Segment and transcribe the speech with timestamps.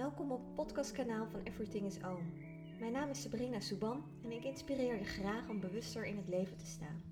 [0.00, 2.32] Welkom op het podcastkanaal van Everything is Oom.
[2.78, 6.56] Mijn naam is Sabrina Souban en ik inspireer je graag om bewuster in het leven
[6.56, 7.02] te staan.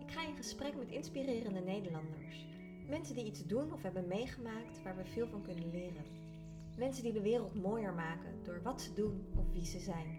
[0.00, 2.46] Ik ga in gesprek met inspirerende Nederlanders.
[2.88, 6.04] Mensen die iets doen of hebben meegemaakt waar we veel van kunnen leren.
[6.76, 10.18] Mensen die de wereld mooier maken door wat ze doen of wie ze zijn.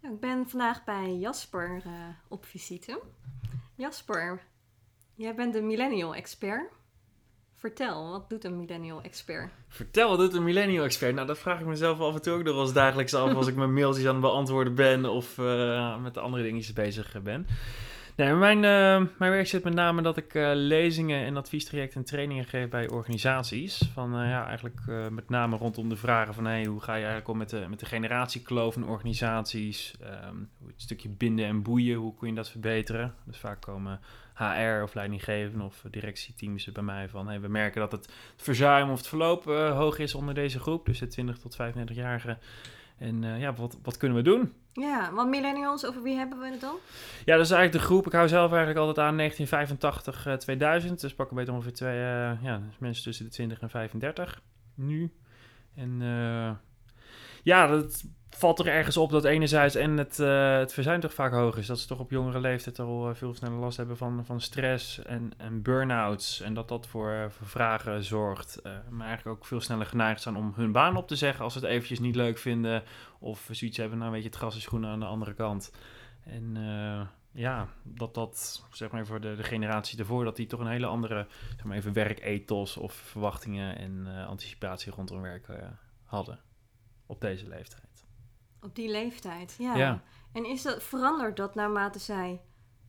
[0.00, 3.02] Nou, ik ben vandaag bij Jasper uh, op visite.
[3.74, 4.42] Jasper,
[5.14, 6.72] jij bent de millennial expert.
[7.54, 9.50] Vertel, wat doet een millennial expert?
[9.68, 11.14] Vertel, wat doet een millennial expert?
[11.14, 13.54] Nou, dat vraag ik mezelf af en toe ook nog als dagelijks af als ik
[13.54, 17.46] mijn mailtjes aan het beantwoorden ben of uh, met de andere dingetjes bezig ben.
[18.16, 22.06] Nee, mijn, uh, mijn werk zit met name dat ik uh, lezingen en adviestrajecten en
[22.06, 23.90] trainingen geef bij organisaties.
[23.92, 27.38] Van ja, eigenlijk met name rondom de vragen van hey, hoe ga je eigenlijk om
[27.38, 29.94] met de, met de generatiekloof in organisaties?
[30.28, 33.14] Um, het stukje binden en boeien, hoe kun je dat verbeteren?
[33.24, 34.00] Dus vaak komen
[34.34, 38.96] HR of leidinggevenden of directieteams bij mij van hey, we merken dat het verzuim of
[38.98, 42.38] het verloop hoog is onder deze groep, dus de 20 tot 35-jarigen.
[42.98, 44.52] En ja, wat, wat kunnen we doen?
[44.72, 46.76] Ja, want millennials, over wie hebben we het dan?
[47.24, 48.06] Ja, dat is eigenlijk de groep.
[48.06, 51.00] Ik hou zelf eigenlijk altijd aan 1985, uh, 2000.
[51.00, 54.42] Dus pakken beetje ongeveer twee, uh, ja, mensen tussen de 20 en 35
[54.74, 55.12] nu.
[55.74, 56.00] En
[57.42, 58.04] ja, dat
[58.36, 61.66] valt er ergens op dat enerzijds en het, uh, het verzuim toch vaak hoog is.
[61.66, 65.32] Dat ze toch op jongere leeftijd al veel sneller last hebben van, van stress en,
[65.36, 66.40] en burn-outs.
[66.40, 68.60] En dat dat voor, voor vragen zorgt.
[68.90, 71.58] maar eigenlijk ook veel sneller geneigd zijn om hun baan op te zeggen als ze
[71.58, 72.82] het eventjes niet leuk vinden.
[73.18, 75.72] Of zoiets hebben, nou weet je, het gras is groen aan de andere kant.
[76.24, 76.56] En
[77.32, 80.86] ja, dat dat, zeg maar voor de, de generatie ervoor, dat die toch een hele
[80.86, 85.46] andere, zeg maar even werkethos of verwachtingen en anticipatie rondom werk
[86.04, 86.38] hadden.
[87.06, 87.83] Op deze leeftijd.
[88.64, 89.74] Op die leeftijd, ja.
[89.74, 90.02] ja.
[90.32, 92.40] En is dat, verandert dat naarmate zij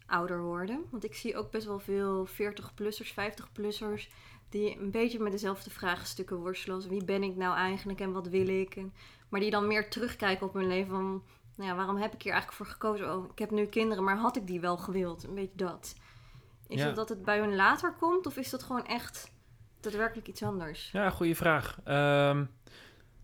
[0.05, 0.85] ouder worden?
[0.91, 4.09] Want ik zie ook best wel veel 40-plussers, 50-plussers
[4.49, 8.27] die een beetje met dezelfde vraagstukken worstelen als wie ben ik nou eigenlijk en wat
[8.27, 8.75] wil ik?
[8.75, 8.93] En,
[9.29, 11.23] maar die dan meer terugkijken op hun leven van,
[11.55, 13.15] nou ja, waarom heb ik hier eigenlijk voor gekozen?
[13.15, 15.23] Oh, ik heb nu kinderen, maar had ik die wel gewild?
[15.23, 15.95] Een beetje dat.
[16.67, 16.85] Is ja.
[16.85, 19.31] het dat het bij hun later komt of is dat gewoon echt
[19.79, 20.91] daadwerkelijk iets anders?
[20.91, 21.77] Ja, goede vraag.
[21.77, 22.49] Um,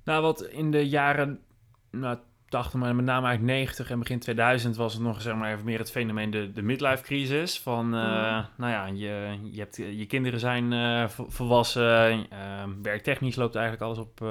[0.03, 1.43] nou, wat in de jaren
[1.91, 2.17] nou,
[2.51, 5.65] 80, maar met name eigenlijk 90 en begin 2000 was het nog zeg maar even
[5.65, 7.59] meer het fenomeen de, de midlife crisis.
[7.59, 8.45] Van, uh, mm.
[8.57, 13.97] nou ja, je, je, hebt, je kinderen zijn uh, volwassen, uh, werktechnisch loopt eigenlijk alles
[13.97, 14.25] op,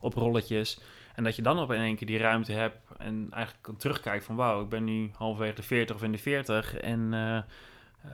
[0.00, 0.80] op rolletjes.
[1.14, 4.24] En dat je dan op in één keer die ruimte hebt en eigenlijk kan terugkijken
[4.24, 7.10] van wauw, ik ben nu halverwege de 40 of in de 40 en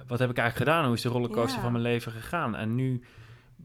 [0.06, 0.84] wat heb ik eigenlijk gedaan?
[0.84, 1.62] Hoe is de rollercoaster yeah.
[1.62, 2.56] van mijn leven gegaan?
[2.56, 3.02] En nu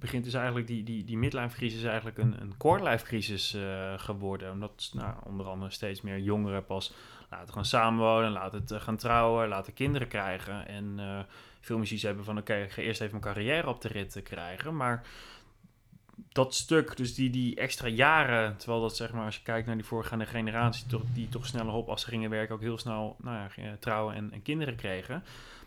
[0.03, 3.93] begint dus eigenlijk die, die, die midlife crisis eigenlijk een, een core life crisis uh,
[3.97, 4.51] geworden.
[4.51, 6.93] Omdat nou, onder andere steeds meer jongeren pas
[7.29, 10.67] laten gaan samenwonen, laten het uh, gaan trouwen, laten kinderen krijgen.
[10.67, 11.19] En uh,
[11.59, 14.75] veel muziek hebben van oké, ik ga eerst even mijn carrière op de rit krijgen.
[14.75, 15.03] Maar
[16.31, 19.75] dat stuk, dus die, die extra jaren, terwijl dat zeg maar als je kijkt naar
[19.75, 23.15] die voorgaande generatie, toch, die toch sneller op als ze gingen werken, ook heel snel
[23.21, 25.23] nou ja, trouwen en, en kinderen kregen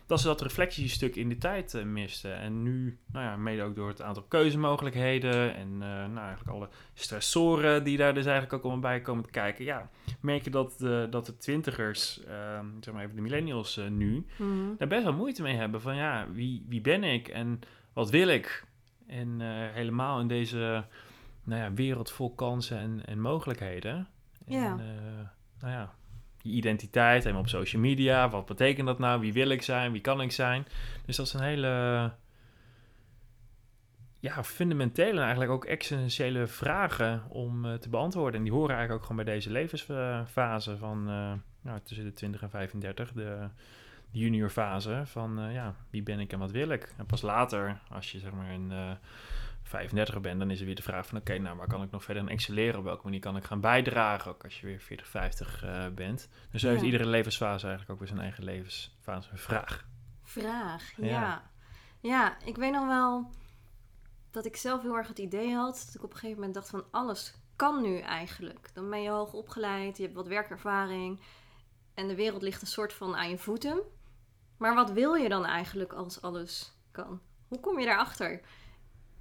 [0.07, 2.37] dat ze dat reflectiestuk in de tijd uh, misten.
[2.37, 6.69] En nu, nou ja, mede ook door het aantal keuzemogelijkheden en uh, nou, eigenlijk alle
[6.93, 9.65] stressoren die daar dus eigenlijk ook allemaal bij komen te kijken.
[9.65, 14.25] Ja, merk je dat de, dat de twintigers, uh, zeg maar even de millennials nu,
[14.37, 14.75] mm.
[14.77, 17.59] daar best wel moeite mee hebben van ja, wie, wie ben ik en
[17.93, 18.65] wat wil ik?
[19.07, 19.41] En
[19.73, 20.85] helemaal in deze
[21.43, 24.07] nou ja, wereld vol kansen en, en mogelijkheden.
[24.45, 24.65] Ja.
[24.65, 24.77] En,
[25.59, 25.93] nou ja,
[26.51, 28.29] identiteit, helemaal op social media.
[28.29, 29.19] Wat betekent dat nou?
[29.19, 29.91] Wie wil ik zijn?
[29.91, 30.65] Wie kan ik zijn?
[31.05, 32.11] Dus dat is een hele
[34.19, 38.35] ja, fundamentele en eigenlijk ook essentiële vragen om uh, te beantwoorden.
[38.35, 42.41] En die horen eigenlijk ook gewoon bij deze levensfase van uh, nou, tussen de 20
[42.41, 43.49] en 35, de,
[44.11, 46.93] de juniorfase van uh, ja, wie ben ik en wat wil ik?
[46.97, 48.71] En pas later, als je zeg maar een
[49.67, 52.03] 35 ben, dan is er weer de vraag van oké, nou waar kan ik nog
[52.03, 52.79] verder in excelleren?
[52.79, 54.31] Op welke manier kan ik gaan bijdragen?
[54.31, 56.29] Ook als je weer 40, 50 uh, bent.
[56.51, 56.73] Dus zo ja.
[56.73, 59.85] heeft iedere levensfase eigenlijk ook weer zijn eigen levensfase een vraag.
[60.23, 61.05] Vraag, ja.
[61.05, 61.51] ja.
[61.99, 63.29] Ja, ik weet nog wel
[64.31, 66.69] dat ik zelf heel erg het idee had dat ik op een gegeven moment dacht
[66.69, 68.69] van alles kan nu eigenlijk.
[68.73, 71.19] Dan ben je hoog opgeleid, je hebt wat werkervaring
[71.93, 73.81] en de wereld ligt een soort van aan je voeten.
[74.57, 77.21] Maar wat wil je dan eigenlijk als alles kan?
[77.47, 78.41] Hoe kom je daarachter?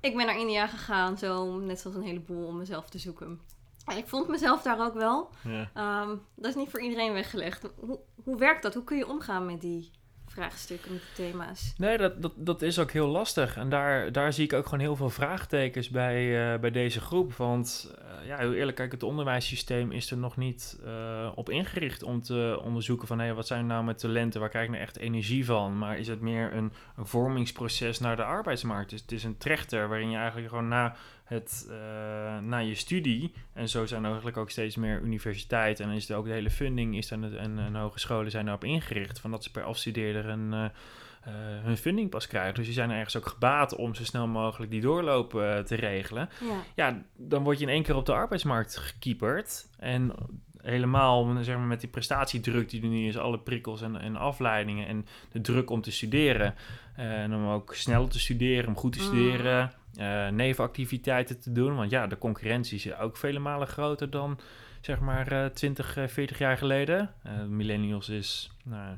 [0.06, 3.40] Ik ben naar India gegaan, zo net zoals een heleboel, om mezelf te zoeken.
[3.84, 5.30] En ik vond mezelf daar ook wel.
[5.44, 6.02] Ja.
[6.02, 7.68] Um, dat is niet voor iedereen weggelegd.
[7.76, 8.74] Hoe, hoe werkt dat?
[8.74, 9.90] Hoe kun je omgaan met die
[10.36, 11.74] vraagstukken, met die thema's?
[11.76, 13.56] Nee, dat, dat, dat is ook heel lastig.
[13.56, 17.34] En daar, daar zie ik ook gewoon heel veel vraagtekens bij, uh, bij deze groep.
[17.34, 17.94] Want
[18.26, 22.60] ja, heel eerlijk, kijk, het onderwijssysteem is er nog niet uh, op ingericht om te
[22.62, 25.78] onderzoeken van hé, wat zijn nou mijn talenten, waar krijg ik nou echt energie van?
[25.78, 28.90] Maar is het meer een, een vormingsproces naar de arbeidsmarkt?
[28.90, 30.96] Dus het is een trechter waarin je eigenlijk gewoon na,
[31.26, 31.76] het, uh,
[32.38, 36.16] na je studie, en zo zijn er eigenlijk ook steeds meer universiteiten en is er
[36.16, 39.50] ook de hele funding is dan en, en hogescholen zijn erop ingericht van dat ze
[39.50, 40.64] per afstudeerder een uh,
[41.62, 42.54] hun funding pas krijgen.
[42.54, 45.30] Dus die zijn ergens ook gebaat om zo snel mogelijk die doorloop
[45.64, 46.28] te regelen.
[46.40, 46.62] Ja.
[46.74, 49.68] ja, dan word je in één keer op de arbeidsmarkt gekieperd.
[49.78, 50.12] En
[50.66, 54.86] helemaal zeg maar, met die prestatiedruk die er nu is, alle prikkels en, en afleidingen
[54.86, 56.54] en de druk om te studeren.
[56.98, 59.04] Uh, en om ook sneller te studeren, om goed te mm.
[59.04, 61.76] studeren, uh, nevenactiviteiten te doen.
[61.76, 64.38] Want ja, de concurrentie is ook vele malen groter dan
[64.80, 67.10] zeg maar 20, 40 jaar geleden.
[67.48, 68.96] millennials is nou,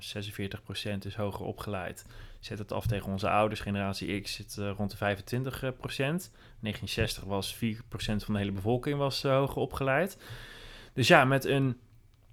[0.95, 2.07] 46% is hoger opgeleid.
[2.41, 6.31] Zet het af tegen onze ouders, generatie X zit uh, rond de 25 procent.
[6.61, 7.59] 1960 was 4%
[8.25, 10.19] van de hele bevolking was uh, hoger opgeleid.
[10.93, 11.81] Dus ja, met een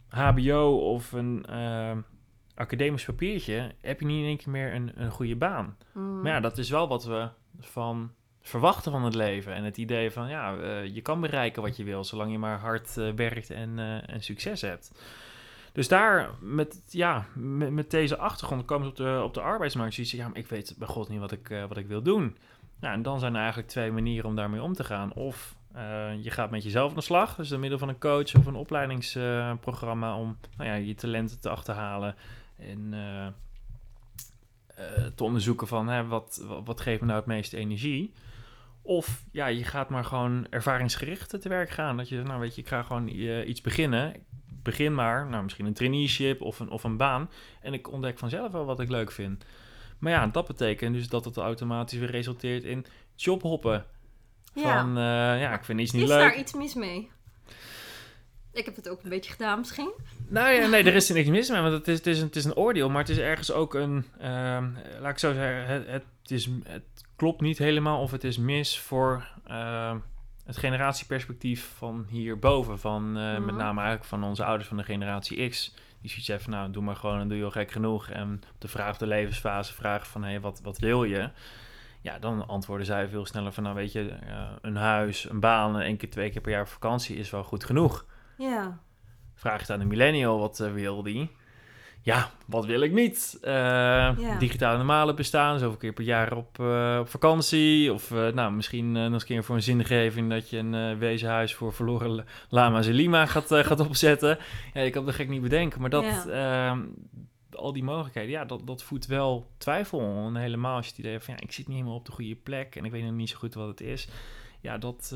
[0.07, 1.97] HBO of een uh,
[2.55, 5.77] academisch papiertje heb je niet in één keer meer een, een goede baan.
[5.93, 6.21] Mm.
[6.21, 7.29] Maar ja, dat is wel wat we
[7.59, 8.11] van
[8.47, 9.53] verwachten van het leven.
[9.53, 10.51] En het idee van ja,
[10.81, 14.91] je kan bereiken wat je wil, zolang je maar hard werkt en, en succes hebt.
[15.71, 19.93] Dus daar, met, ja, met, met deze achtergrond, komen ze op de, op de arbeidsmarkt.
[19.93, 22.37] Zie je, ja, maar ik weet bij God niet wat ik, wat ik wil doen.
[22.79, 25.13] Nou, en dan zijn er eigenlijk twee manieren om daarmee om te gaan.
[25.13, 25.55] Of
[26.21, 28.55] je gaat met jezelf aan de slag, dus door middel van een coach of een
[28.55, 32.15] opleidingsprogramma om nou ja, je talenten te achterhalen
[32.57, 32.93] en
[35.15, 38.13] te onderzoeken van hè, wat, wat geeft me nou het meeste energie.
[38.85, 41.97] Of ja, je gaat maar gewoon ervaringsgericht te werk gaan.
[41.97, 43.07] Dat je, nou weet je, ik ga gewoon
[43.47, 44.13] iets beginnen
[44.65, 47.29] begin maar, nou, misschien een traineeship of een, of een baan.
[47.61, 49.45] En ik ontdek vanzelf wel wat ik leuk vind.
[49.99, 52.85] Maar ja, dat betekent dus dat het automatisch weer resulteert in
[53.15, 53.85] jobhoppen.
[54.53, 54.79] Ja.
[54.79, 55.03] Van, uh,
[55.41, 56.17] ja, ik vind iets niet is leuk.
[56.19, 57.09] Is daar iets mis mee?
[58.53, 59.91] Ik heb het ook een beetje gedaan misschien.
[60.27, 62.25] Nou ja, nee, er is er niks mis mee, want het is, het is, een,
[62.25, 62.89] het is een oordeel.
[62.89, 64.63] Maar het is ergens ook een, uh,
[64.99, 68.79] laat ik zo zeggen, het, het, is, het klopt niet helemaal of het is mis
[68.79, 69.27] voor...
[69.47, 69.95] Uh,
[70.45, 73.55] het generatieperspectief van hierboven, van uh, met mhm.
[73.55, 75.73] name eigenlijk van onze ouders van de generatie X.
[76.01, 78.09] Die zoiets hebben van, nou, doe maar gewoon en doe je al gek genoeg.
[78.09, 81.29] En op de vraag op de levensfase vragen van, hé, hey, wat, wat wil je?
[82.01, 85.79] Ja, dan antwoorden zij veel sneller van, nou weet je, uh, een huis, een baan,
[85.79, 88.05] één keer, twee keer per jaar vakantie is wel goed genoeg.
[88.37, 88.79] Ja.
[89.33, 91.31] Vraag het aan de millennial, wat uh, wil die?
[92.05, 93.37] Ja, wat wil ik niet?
[93.43, 97.93] Uh, Digitale normalen bestaan, zoveel keer per jaar op, uh, op vakantie.
[97.93, 101.53] Of uh, nou, misschien nog eens een keer voor een zingeving dat je een wezenhuis
[101.53, 104.37] voor verloren lama's en lima gaat, gaat opzetten.
[104.73, 106.79] Ja, ik kan dat gek niet bedenken, maar dat, ehm,
[107.51, 110.25] al die mogelijkheden, ja, dat, dat voedt wel twijfel.
[110.25, 112.11] En helemaal als je het idee hebt van, ja, ik zit niet helemaal op de
[112.11, 114.07] goede plek en ik weet nog niet zo goed wat het is.
[114.61, 115.15] Ja, dat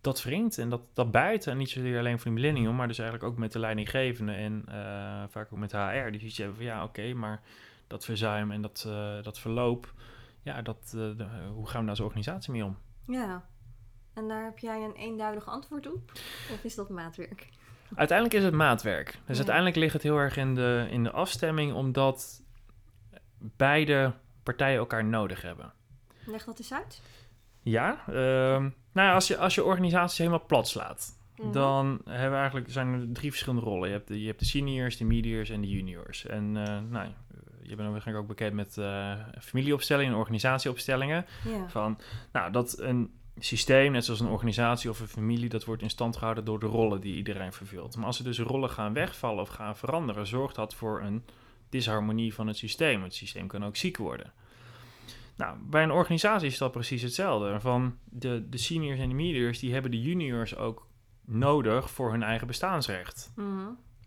[0.00, 1.52] dat wringt en dat, dat buiten.
[1.52, 4.64] En niet zozeer alleen voor de millennium, maar dus eigenlijk ook met de leidinggevende en
[4.68, 4.74] uh,
[5.28, 6.10] vaak ook met HR.
[6.10, 7.42] Die ziet je van ja, oké, maar
[7.86, 9.94] dat verzuim en dat, uh, dat verloop,
[10.42, 12.78] ja, dat, uh, de, hoe gaan we daar als organisatie mee om?
[13.06, 13.44] Ja,
[14.14, 16.12] en daar heb jij een eenduidig antwoord op?
[16.52, 17.48] Of is dat maatwerk?
[17.94, 19.18] Uiteindelijk is het maatwerk.
[19.26, 22.42] Dus uiteindelijk ligt het heel erg in de, in de afstemming, omdat
[23.38, 25.72] beide partijen elkaar nodig hebben.
[26.24, 27.02] Leg dat eens uit.
[27.62, 31.52] Ja, um, nou ja, als je, als je organisatie helemaal plat slaat, mhm.
[31.52, 33.88] dan hebben we eigenlijk, zijn er drie verschillende rollen.
[33.88, 36.26] Je hebt de, je hebt de seniors, de mediors en de juniors.
[36.26, 37.08] En uh, nou,
[37.62, 41.26] je bent waarschijnlijk ook bekend met uh, familieopstellingen en organisatieopstellingen.
[41.68, 41.98] Van,
[42.32, 46.16] nou, dat een systeem, net zoals een organisatie of een familie, dat wordt in stand
[46.16, 47.96] gehouden door de rollen die iedereen vervult.
[47.96, 51.24] Maar als er dus rollen gaan wegvallen of gaan veranderen, zorgt dat voor een
[51.68, 53.02] disharmonie van het systeem.
[53.02, 54.32] Het systeem kan ook ziek worden.
[55.40, 57.60] Nou, bij een organisatie is dat precies hetzelfde.
[57.60, 60.86] Van de, de seniors en de mediors, die hebben de juniors ook
[61.24, 63.32] nodig voor hun eigen bestaansrecht.
[63.36, 63.46] Mhm.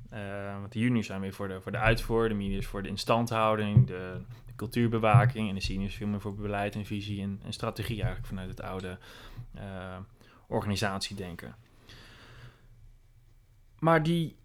[0.09, 2.89] Eh, want de juniors zijn weer voor de, voor de uitvoer, de mediors voor de
[2.89, 7.53] instandhouding, de, de cultuurbewaking en de seniors veel meer voor beleid en visie en, en
[7.53, 8.97] strategie eigenlijk vanuit het oude
[9.55, 9.97] uh,
[10.47, 11.55] organisatiedenken.
[13.79, 14.35] Maar die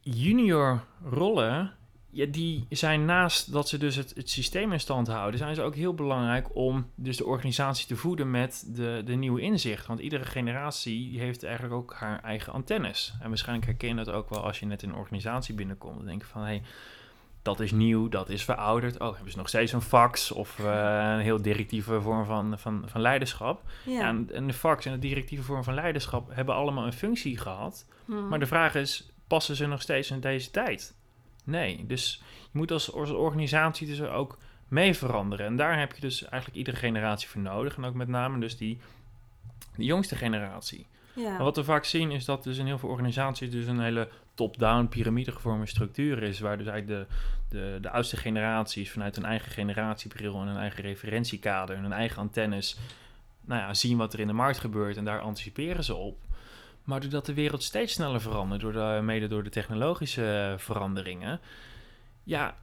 [0.00, 1.76] junior rollen,
[2.16, 5.62] ja, die zijn naast dat ze dus het, het systeem in stand houden, zijn ze
[5.62, 9.86] ook heel belangrijk om dus de organisatie te voeden met de, de nieuwe inzicht.
[9.86, 13.14] Want iedere generatie heeft eigenlijk ook haar eigen antennes.
[13.20, 15.96] En waarschijnlijk herken je dat ook wel als je net in een organisatie binnenkomt.
[15.96, 16.62] Dan denk je van, hé, hey,
[17.42, 19.00] dat is nieuw, dat is verouderd.
[19.00, 20.66] Oh, hebben ze nog steeds een fax of uh,
[21.12, 23.62] een heel directieve vorm van, van, van leiderschap.
[23.84, 24.08] Ja.
[24.08, 27.86] en, en, de fax en de directieve vorm van leiderschap hebben allemaal een functie gehad.
[28.04, 28.28] Hmm.
[28.28, 30.94] Maar de vraag is, passen ze nog steeds in deze tijd?
[31.46, 34.38] Nee, dus je moet als, als organisatie dus ook
[34.68, 35.46] mee veranderen.
[35.46, 37.76] En daar heb je dus eigenlijk iedere generatie voor nodig.
[37.76, 38.78] En ook met name dus die
[39.76, 40.86] de jongste generatie.
[41.12, 41.30] Ja.
[41.30, 44.08] Maar wat we vaak zien is dat dus in heel veel organisaties dus een hele
[44.34, 47.16] top-down piramidegevormde structuur is, waar dus eigenlijk de,
[47.58, 52.18] de, de oudste generaties vanuit hun eigen generatiebril en hun eigen referentiekader en hun eigen
[52.18, 52.78] antennes
[53.44, 56.18] nou ja, zien wat er in de markt gebeurt en daar anticiperen ze op.
[56.86, 61.40] Maar doordat de wereld steeds sneller verandert, door de, mede door de technologische veranderingen,
[62.22, 62.56] ja,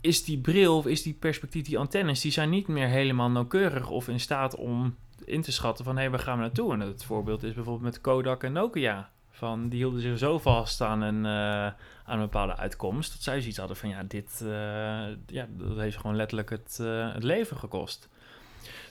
[0.00, 3.90] is die bril of is die perspectief, die antennes, die zijn niet meer helemaal nauwkeurig
[3.90, 6.72] of in staat om in te schatten van hé, hey, waar gaan we naartoe?
[6.72, 9.10] En het voorbeeld is bijvoorbeeld met Kodak en Nokia.
[9.30, 11.66] Van, die hielden zich zo vast aan een, uh,
[12.04, 14.48] aan een bepaalde uitkomst, dat zij zoiets hadden van ja, dit uh,
[15.26, 16.78] ja, dat heeft gewoon letterlijk het,
[17.14, 18.08] het leven gekost.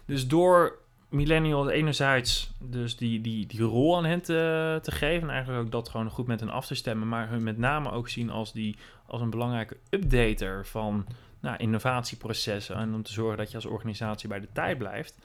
[0.06, 0.83] Dus door
[1.14, 5.28] millennials enerzijds dus die, die, die rol aan hen te, te geven.
[5.28, 7.08] En eigenlijk ook dat gewoon goed met hen af te stemmen.
[7.08, 11.06] Maar hun met name ook zien als, die, als een belangrijke updater van
[11.40, 12.76] nou, innovatieprocessen.
[12.76, 15.18] En om te zorgen dat je als organisatie bij de tijd blijft.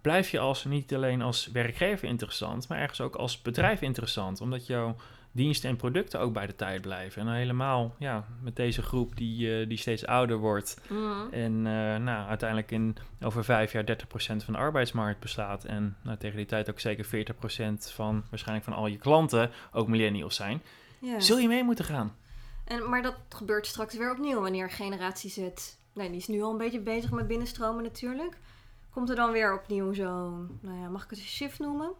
[0.00, 4.40] Blijf je als, niet alleen als werkgever interessant, maar ergens ook als bedrijf interessant.
[4.40, 4.96] Omdat jouw
[5.32, 7.22] diensten en producten ook bij de tijd blijven.
[7.22, 10.80] En helemaal ja, met deze groep die, uh, die steeds ouder wordt.
[10.88, 11.32] Mhm.
[11.32, 15.64] En uh, nou, uiteindelijk in over vijf jaar 30% van de arbeidsmarkt bestaat.
[15.64, 19.88] En nou, tegen die tijd ook zeker 40% van waarschijnlijk van al je klanten ook
[19.88, 20.62] millennials zijn.
[21.18, 22.16] Zul je mee moeten gaan?
[22.64, 25.38] En, maar dat gebeurt straks weer opnieuw wanneer generatie Z...
[25.92, 28.36] Nee, die is nu al een beetje bezig met binnenstromen natuurlijk.
[28.90, 30.30] Komt er dan weer opnieuw zo...
[30.60, 31.90] Nou ja, mag ik het een shift noemen?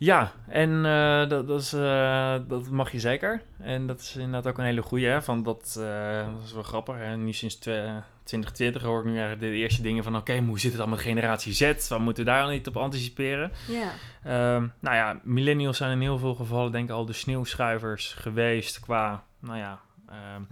[0.00, 3.42] Ja, en uh, dat, dat, is, uh, dat mag je zeker.
[3.58, 5.06] En dat is inderdaad ook een hele goede.
[5.06, 5.22] Hè?
[5.22, 6.94] Van dat, uh, dat is wel grappig.
[6.96, 7.16] Hè?
[7.16, 10.16] Nu sinds 2020 hoor ik nu eigenlijk de eerste dingen van...
[10.16, 11.88] oké, okay, hoe zit het dan met generatie Z?
[11.88, 13.52] Waar moeten we daar al niet op anticiperen?
[13.68, 13.90] Ja.
[14.22, 18.80] Ehm, nou ja, millennials zijn in heel veel gevallen denk ik al de sneeuwschuivers geweest...
[18.80, 20.42] qua, nou ja, ehm,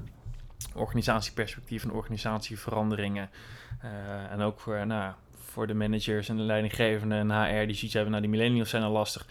[0.75, 3.31] organisatieperspectief en organisatieveranderingen.
[4.31, 5.13] en ook voor, nou
[5.51, 8.83] voor de managers en de leidinggevenden en HR die zoiets hebben, nou die millennials zijn
[8.83, 9.27] al lastig.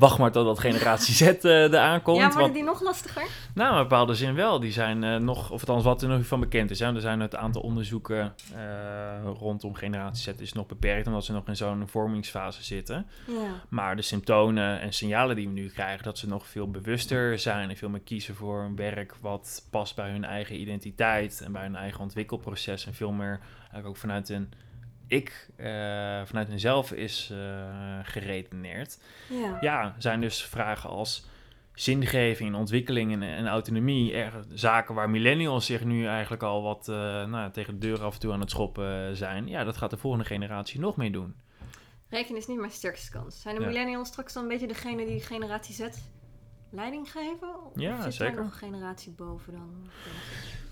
[0.00, 2.16] Wacht maar totdat generatie Z uh, eraan komt.
[2.16, 3.26] Ja, worden want, die nog lastiger?
[3.54, 4.60] Nou, in een bepaalde zin wel.
[4.60, 6.78] Die zijn uh, nog, of althans wat er nog van bekend is.
[6.78, 6.94] Hè.
[6.94, 11.46] Er zijn het aantal onderzoeken uh, rondom generatie Z is nog beperkt, omdat ze nog
[11.46, 13.06] in zo'n vormingsfase zitten.
[13.26, 13.34] Ja.
[13.68, 17.70] Maar de symptomen en signalen die we nu krijgen, dat ze nog veel bewuster zijn
[17.70, 21.62] en veel meer kiezen voor een werk wat past bij hun eigen identiteit en bij
[21.62, 24.52] hun eigen ontwikkelproces en veel meer eigenlijk ook vanuit een
[25.10, 25.66] ik uh,
[26.24, 28.98] vanuit mezelf is uh, geredeneerd.
[29.28, 29.56] Ja.
[29.60, 31.26] ja, zijn dus vragen als
[31.74, 34.12] zingeving, ontwikkeling en, en autonomie.
[34.14, 38.14] Er, zaken waar millennials zich nu eigenlijk al wat uh, nou, tegen de deur af
[38.14, 39.48] en toe aan het schoppen zijn.
[39.48, 41.34] Ja, dat gaat de volgende generatie nog mee doen.
[42.08, 43.40] Rekenen is niet mijn sterkste kans.
[43.40, 43.66] Zijn de Ja.
[43.66, 45.88] millennials straks dan een beetje degene die generatie Z
[46.70, 47.64] leiding geven?
[47.66, 48.34] Of Ja, zit zeker.
[48.36, 49.88] er nog een generatie boven dan?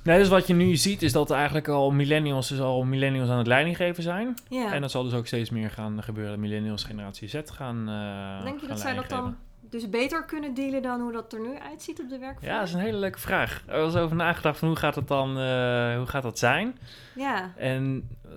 [0.02, 3.30] Nee, dus wat je nu ziet is dat er eigenlijk al millennials, dus al millennials
[3.30, 4.34] aan het leidinggeven zijn.
[4.48, 4.72] Ja.
[4.72, 6.40] En dat zal dus ook steeds meer gaan gebeuren.
[6.40, 9.36] Millennials generatie Z gaan uh, Denk je dat zij dat dan
[9.70, 12.50] dus beter kunnen dealen dan hoe dat er nu uitziet op de werkvloer?
[12.50, 13.62] Ja, dat is een hele leuke vraag.
[13.66, 16.78] Er was over nagedacht van hoe gaat dat dan, uh, hoe gaat dat zijn?
[17.14, 17.52] Ja.
[17.56, 18.32] En uh,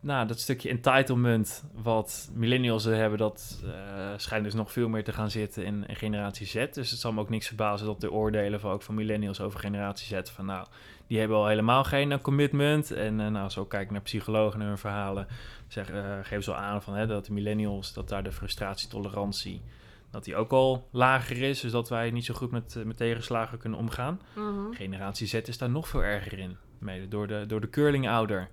[0.00, 3.70] nou, dat stukje entitlement wat millennials hebben, dat uh,
[4.16, 6.66] schijnt dus nog veel meer te gaan zitten in, in, generatie Z.
[6.72, 9.60] Dus het zal me ook niks verbazen dat de oordelen van ook van millennials over
[9.60, 10.66] generatie Z van nou,
[11.06, 12.90] die hebben al helemaal geen uh, commitment.
[12.90, 15.26] En uh, nou, zo kijk ik naar psychologen en hun verhalen,
[15.68, 15.90] zeg,
[16.22, 19.62] geven ze al aan van hè, dat de millennials, dat daar de frustratietolerantie,
[20.10, 21.60] dat die ook al lager is.
[21.60, 24.20] Dus dat wij niet zo goed met, met tegenslagen kunnen omgaan.
[24.34, 24.74] Mm -hmm.
[24.74, 28.48] Generatie Z is daar nog veel erger in, mede door de, door de curling-ouder.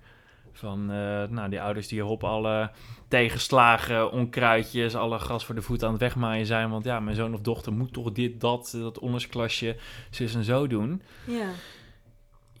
[0.52, 2.70] Van uh, nou, die ouders die op alle
[3.08, 6.70] tegenslagen, onkruidjes, alle gras voor de voet aan het wegmaaien zijn.
[6.70, 9.76] Want ja, mijn zoon of dochter moet toch dit, dat, dat ondersklasje,
[10.10, 11.02] zus en zo doen.
[11.26, 11.48] Ja.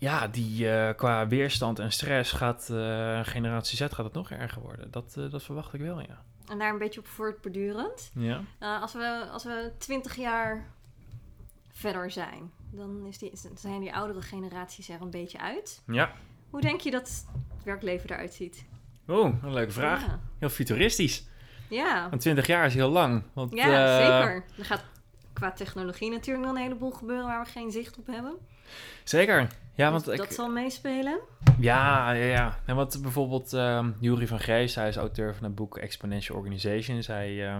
[0.02, 4.62] Ja, die uh, qua weerstand en stress gaat uh, generatie Z gaat het nog erger
[4.62, 4.90] worden.
[4.90, 6.22] Dat, dat verwacht ik wel, ja.
[6.48, 8.10] En daar een beetje op voortbordurend.
[8.14, 8.44] Ja.
[8.58, 10.66] als, we, als we twintig jaar
[11.70, 15.82] verder zijn, dan is die, zijn die oudere generaties er een beetje uit.
[15.86, 16.12] Ja.
[16.50, 18.64] Hoe denk je dat het werkleven eruit ziet?
[19.06, 20.06] Oh, een leuke vraag.
[20.06, 20.20] Ja.
[20.38, 21.26] Heel futuristisch.
[21.68, 22.08] Ja.
[22.08, 23.22] Want 20 jaar is heel lang.
[23.32, 24.44] Want, ja, zeker.
[24.58, 24.84] Er gaat
[25.42, 28.34] qua technologie natuurlijk nog een heleboel gebeuren waar we geen zicht op hebben.
[29.04, 29.46] Zeker.
[29.74, 31.20] Ja, want dat, ik, dat zal meespelen.
[31.58, 32.58] Ja, ja, ja.
[32.66, 37.02] En wat bijvoorbeeld uh, Jury van Geest, hij is auteur van het boek Exponential Organization.
[37.02, 37.56] Zij uh,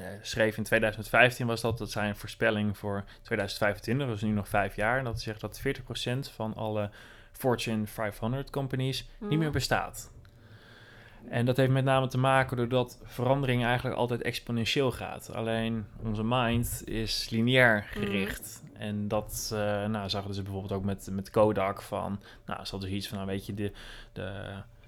[0.00, 4.76] uh, schreef in 2015 was dat, dat zijn voorspelling voor 2025, dus nu nog vijf
[4.76, 5.04] jaar.
[5.04, 6.90] Dat zegt dat 40% van alle
[7.32, 10.10] Fortune 500 companies niet meer bestaat.
[11.28, 15.32] En dat heeft met name te maken doordat verandering eigenlijk altijd exponentieel gaat.
[15.34, 18.62] Alleen onze mind is lineair gericht.
[18.72, 22.20] En dat uh, nou, zagen ze bijvoorbeeld ook met, met Kodak van...
[22.46, 23.72] Nou, ze hadden dus iets van, nou weet je, de,
[24.12, 24.32] de,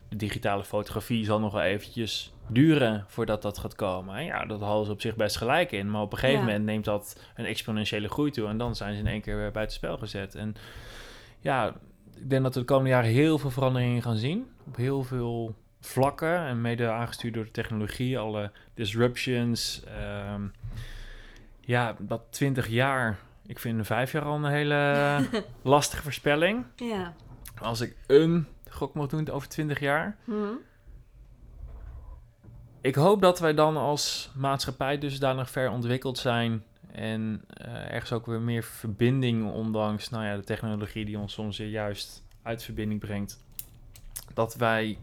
[0.09, 4.17] de digitale fotografie zal nog wel eventjes duren voordat dat gaat komen.
[4.17, 5.91] En ja, dat hadden ze op zich best gelijk in.
[5.91, 6.47] Maar op een gegeven Ja.
[6.47, 8.49] moment neemt dat een exponentiële groei toe.
[8.49, 10.35] En dan zijn ze in één keer weer buitenspel gezet.
[10.35, 10.55] En
[11.41, 11.75] ja,
[12.17, 14.47] ik denk dat we de komende jaren heel veel veranderingen gaan zien.
[14.67, 16.39] Op heel veel vlakken.
[16.47, 18.19] En mede aangestuurd door de technologie.
[18.19, 19.83] Alle disruptions.
[19.85, 20.43] ehm,
[21.61, 23.19] ja, dat 20 jaar.
[23.47, 25.19] Ik vind vijf jaar al een hele
[25.63, 26.65] lastige voorspelling.
[26.77, 27.15] Ja.
[27.61, 30.17] Als ik een gok mag doen over 20 jaar.
[30.25, 30.33] Hm.
[32.81, 36.63] Ik hoop dat wij dan als maatschappij dusdanig ver ontwikkeld zijn.
[36.93, 41.57] En eh, ergens ook weer meer verbinding, ondanks nou ja, de technologie die ons soms
[41.57, 43.45] juist uit verbinding brengt.
[44.35, 44.99] Dat wij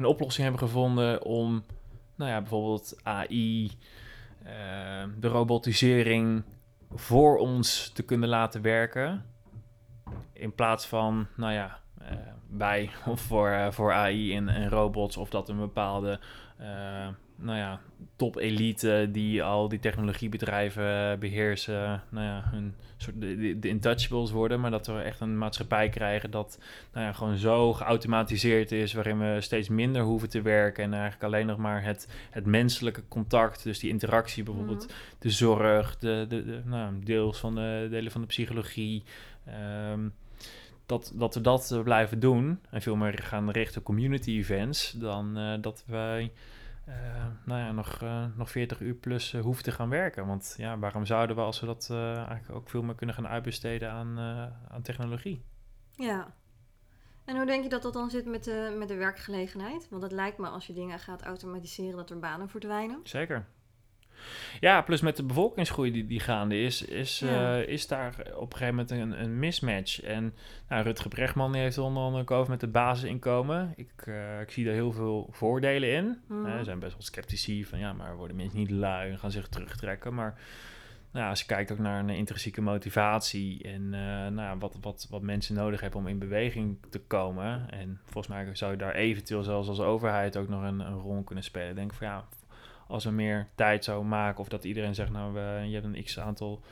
[0.00, 1.64] een oplossing hebben gevonden om,
[2.16, 3.70] nou ja, bijvoorbeeld AI,
[4.42, 6.44] eh, de robotisering
[6.94, 9.24] voor ons te kunnen laten werken.
[10.32, 12.16] In plaats van, nou ja, eh,
[12.48, 16.20] bij of voor, eh, voor AI en, robots, of dat een bepaalde
[17.40, 17.80] nou ja,
[18.16, 24.70] top-elite die al die technologiebedrijven eh, beheersen, nou ja, hun soort de, intouchables worden, maar
[24.70, 26.58] dat we echt een maatschappij krijgen dat
[26.92, 31.22] nou ja, gewoon zo geautomatiseerd is, waarin we steeds minder hoeven te werken en eigenlijk
[31.24, 34.94] alleen nog maar het, het menselijke contact, dus die interactie, bijvoorbeeld Mhm.
[35.18, 39.02] de zorg, de, de, de, nou, deels van de delen van de psychologie.
[39.46, 40.08] ehm,
[40.86, 45.38] dat, dat we dat blijven doen en veel meer gaan richten op community events dan
[45.38, 46.32] eh, dat wij
[46.90, 50.26] eh, nou ja, nog, eh, nog 40 uur plus eh, hoeven te gaan werken.
[50.26, 53.90] Want ja, waarom zouden we als we dat eigenlijk ook veel meer kunnen gaan uitbesteden
[53.90, 54.18] aan,
[54.68, 55.44] aan technologie?
[55.94, 56.34] Ja.
[57.24, 59.88] En hoe denk je dat dat dan zit met de, met de werkgelegenheid?
[59.88, 63.00] Want het lijkt me als je dingen gaat automatiseren dat er banen verdwijnen.
[63.02, 63.46] Zeker.
[64.60, 67.58] Ja, plus met de bevolkingsgroei die, die gaande is, is, Ja.
[67.60, 70.00] eh, is daar op een gegeven moment een, een mismatch.
[70.02, 70.34] En
[70.68, 73.72] nou, Rutger Brechtman die heeft er onder andere ook over met het basisinkomen.
[73.76, 76.18] Ik, eh, ik zie daar heel veel voordelen in.
[76.28, 76.46] Mhm.
[76.46, 79.30] Eh, er zijn best wel sceptici van ja, maar worden mensen niet lui en gaan
[79.30, 80.14] zich terugtrekken.
[80.14, 80.38] Maar
[81.12, 83.88] nou, als je kijkt ook naar een intrinsieke motivatie en
[84.34, 87.70] nou, wat, wat, wat mensen nodig hebben om in beweging te komen.
[87.70, 91.22] En volgens mij zou je daar eventueel zelfs als overheid ook nog een, een rol
[91.22, 91.68] kunnen spelen.
[91.68, 92.24] Ik denk van ja,
[92.90, 96.04] als we meer tijd zouden maken of dat iedereen zegt nou, we, je hebt een
[96.04, 96.62] x aantal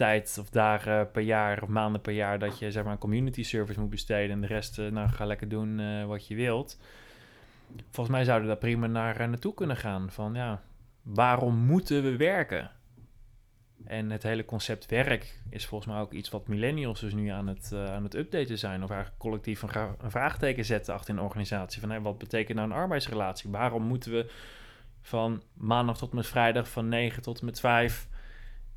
[0.00, 3.42] tijd of dagen per jaar of maanden per jaar dat je zeg maar een community
[3.42, 6.78] service moet besteden en de rest eh, nou ga lekker doen eh, wat je wilt.
[7.90, 10.62] Volgens mij zouden we daar prima naar eh, naartoe kunnen gaan van ja,
[11.02, 12.70] waarom moeten we werken?
[13.84, 17.46] En het hele concept werk is volgens mij ook iets wat millennials dus nu aan
[17.46, 18.82] het, aan het updaten zijn.
[18.82, 21.80] Of eigenlijk collectief een, een vraagteken zetten achter een organisatie.
[21.80, 23.50] Van hé, wat betekent nou een arbeidsrelatie?
[23.50, 24.30] Waarom moeten we
[25.02, 28.08] van maandag tot en met vrijdag van 9 tot en met 5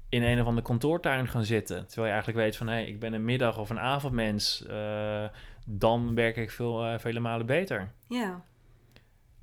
[0.09, 1.77] in een of andere kantoortuin gaan zitten?
[1.87, 4.65] Terwijl je eigenlijk weet van hé, ik ben een middag- of een avondmens.
[4.65, 5.25] eh,
[5.65, 7.91] dan werk ik veel, eh, vele malen beter.
[8.07, 8.43] Ja.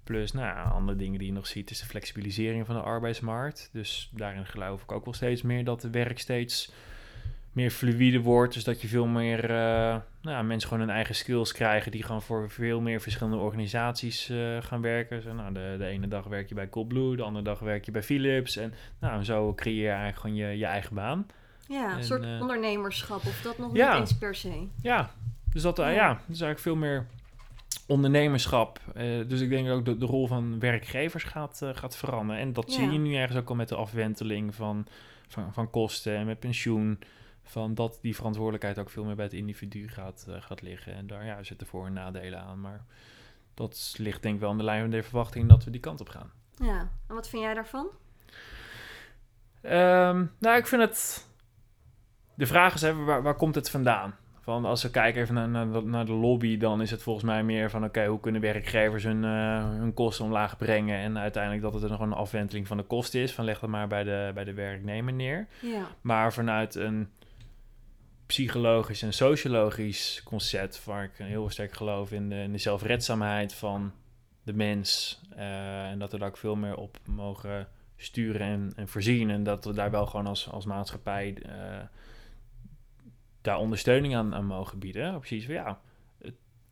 [0.04, 3.70] Plus, nou, andere dingen die je nog ziet, is de flexibilisering van de arbeidsmarkt.
[3.72, 6.72] Dus daarin geloof ik ook wel steeds meer dat de werk steeds
[7.52, 8.54] meer fluïde wordt.
[8.54, 9.50] Dus dat je veel meer eh,
[10.22, 14.28] nou, ja, mensen gewoon hun eigen skills krijgen die gewoon voor veel meer verschillende organisaties
[14.28, 15.22] eh, gaan werken.
[15.22, 17.90] Zo, nou, de, de ene dag werk je bij Coolblue, de andere dag werk je
[17.90, 18.56] bij Philips.
[18.56, 21.26] En nou, zo creëer je eigenlijk gewoon je, je eigen baan.
[21.68, 23.90] Ja, een En, soort eh, ondernemerschap of dat nog ja.
[23.90, 24.66] niet eens per se.
[24.82, 25.10] Ja,
[25.52, 25.90] dus dat, Ja.
[25.90, 26.10] ja.
[26.12, 27.06] is eigenlijk veel meer
[27.86, 28.80] ondernemerschap.
[29.26, 32.42] Dus ik denk ook dat de rol van werkgevers gaat, gaat veranderen.
[32.42, 34.86] En dat zie je nu ergens ook al met de afwenteling van,
[35.28, 36.98] van, van kosten en met pensioen.
[37.50, 40.94] Van dat die verantwoordelijkheid ook veel meer bij het individu gaat, eh, gaat liggen.
[40.94, 42.60] En daar ja, zitten voor- en nadelen aan.
[42.60, 42.84] Maar
[43.54, 46.00] dat ligt denk ik wel aan de lijn van de verwachting dat we die kant
[46.00, 46.30] op gaan.
[46.56, 46.78] Ja.
[47.08, 47.86] En wat vind jij daarvan?
[49.60, 51.28] Ehm, nou, ik vind het.
[52.34, 54.14] De vraag is even, waar, waar komt het vandaan?
[54.40, 57.24] Van als we kijken even naar, naar, de, naar de lobby, dan is het volgens
[57.24, 60.98] mij meer van: oké, hoe kunnen werkgevers hun, eh, hun kosten omlaag brengen?
[60.98, 63.32] En uiteindelijk dat het er nog een afwenteling van de kosten is.
[63.32, 65.46] Van leg het maar bij de, bij de werknemer neer.
[65.60, 65.86] Ja.
[66.00, 67.10] Maar vanuit een
[68.30, 73.92] psychologisch en sociologisch concept, waar ik heel sterk geloof in de, in de zelfredzaamheid van
[74.42, 75.20] de mens.
[75.36, 79.30] eh, en dat we daar ook veel meer op mogen sturen en, en voorzien.
[79.30, 81.52] En dat we daar wel gewoon als, als maatschappij eh,
[83.40, 85.18] daar ondersteuning aan, aan mogen bieden.
[85.18, 85.80] Precies van ja,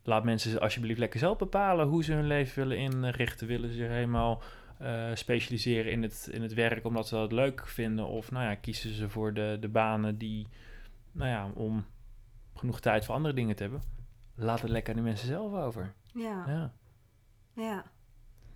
[0.03, 3.47] laat mensen alsjeblieft lekker zelf bepalen hoe ze hun leven willen inrichten.
[3.47, 4.41] Willen ze helemaal
[4.77, 8.07] eh, specialiseren in het, in het werk omdat ze dat leuk vinden?
[8.07, 10.47] Of nou ja, kiezen ze voor de, de banen die,
[11.11, 11.85] nou ja, om
[12.55, 13.81] genoeg tijd voor andere dingen te hebben.
[14.35, 15.93] Laat het lekker aan de mensen zelf over.
[16.13, 16.43] Ja.
[16.47, 16.73] Ja.
[17.53, 17.79] Ja.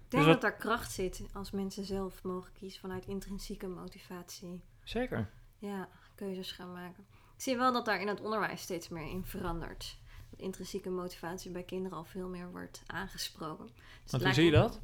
[0.03, 4.63] Ik denk wat- dat daar kracht zit als mensen zelf mogen kiezen vanuit intrinsieke motivatie.
[4.83, 5.29] Zeker.
[5.57, 7.05] Ja, keuzes gaan maken.
[7.35, 10.01] Ik zie wel dat daar in het onderwijs steeds meer in verandert.
[10.29, 13.65] dat intrinsieke motivatie bij kinderen al veel meer wordt aangesproken.
[14.03, 14.81] Dus Want hoe zie je dat?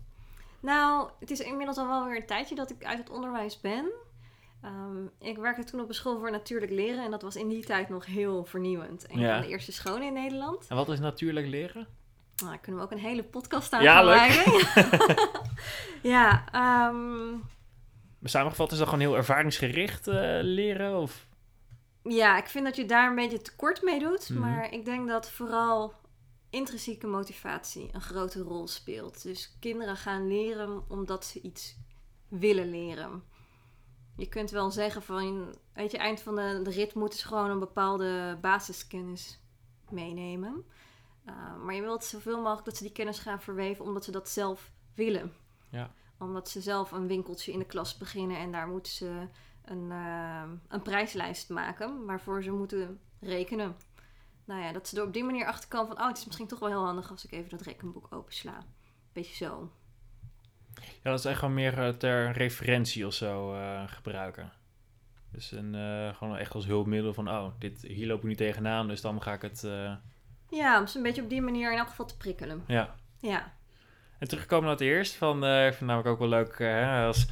[0.59, 3.91] Nou, het is inmiddels al wel weer een tijdje dat ik uit het onderwijs ben.
[4.61, 7.65] Ehm, ik werkte toen op een school voor natuurlijk leren en dat was in die
[7.65, 9.05] tijd nog heel vernieuwend.
[9.11, 9.33] Een Ja.
[9.33, 10.67] van de eerste scholen in Nederland.
[10.67, 11.87] En wat is natuurlijk leren?
[12.35, 14.67] Nou, daar kunnen we ook een hele podcast aan Ja, leuk.
[16.01, 17.35] ja, ehm,
[18.23, 20.97] Samengevat is dat gewoon heel ervaringsgericht eh, leren?
[20.97, 21.27] Of?
[22.03, 24.29] ja, ik vind dat je daar een beetje tekort mee doet.
[24.29, 24.39] Mhm.
[24.39, 25.93] Maar ik denk dat vooral
[26.49, 29.23] intrinsieke motivatie een grote rol speelt.
[29.23, 31.77] Dus kinderen gaan leren omdat ze iets
[32.27, 33.23] willen leren.
[34.19, 37.49] Je kunt wel zeggen van, weet je, eind van de, de rit moeten ze gewoon
[37.49, 39.39] een bepaalde basiskennis
[39.89, 40.65] meenemen.
[41.25, 44.29] Uh, maar je wilt zoveel mogelijk dat ze die kennis gaan verweven omdat ze dat
[44.29, 45.33] zelf willen.
[45.69, 45.91] Ja.
[46.17, 49.27] Omdat ze zelf een winkeltje in de klas beginnen en daar moeten ze
[49.65, 53.75] een, uh, een prijslijst maken waarvoor ze moeten rekenen.
[54.45, 56.47] Nou ja, dat ze er op die manier achter komen van, oh, het is misschien
[56.47, 58.63] toch wel heel handig als ik even dat rekenboek opensla.
[59.13, 59.71] Beetje zo.
[60.75, 64.51] Ja, dat is echt gewoon meer eh, ter referentie of zo uh, gebruiken.
[65.31, 68.87] Dus een, uh, gewoon echt als hulpmiddel van, oh, dit, hier loop ik nu tegenaan,
[68.87, 69.63] dus dan ga ik het...
[69.65, 69.91] Uh...
[70.49, 72.63] Ja, om ze een beetje op die manier in elk geval te prikkelen.
[72.67, 72.95] Ja.
[73.19, 73.53] Ja.
[74.19, 76.61] En terugkomen naar het eerst, van, ik vind het namelijk ook wel leuk
[77.05, 77.27] als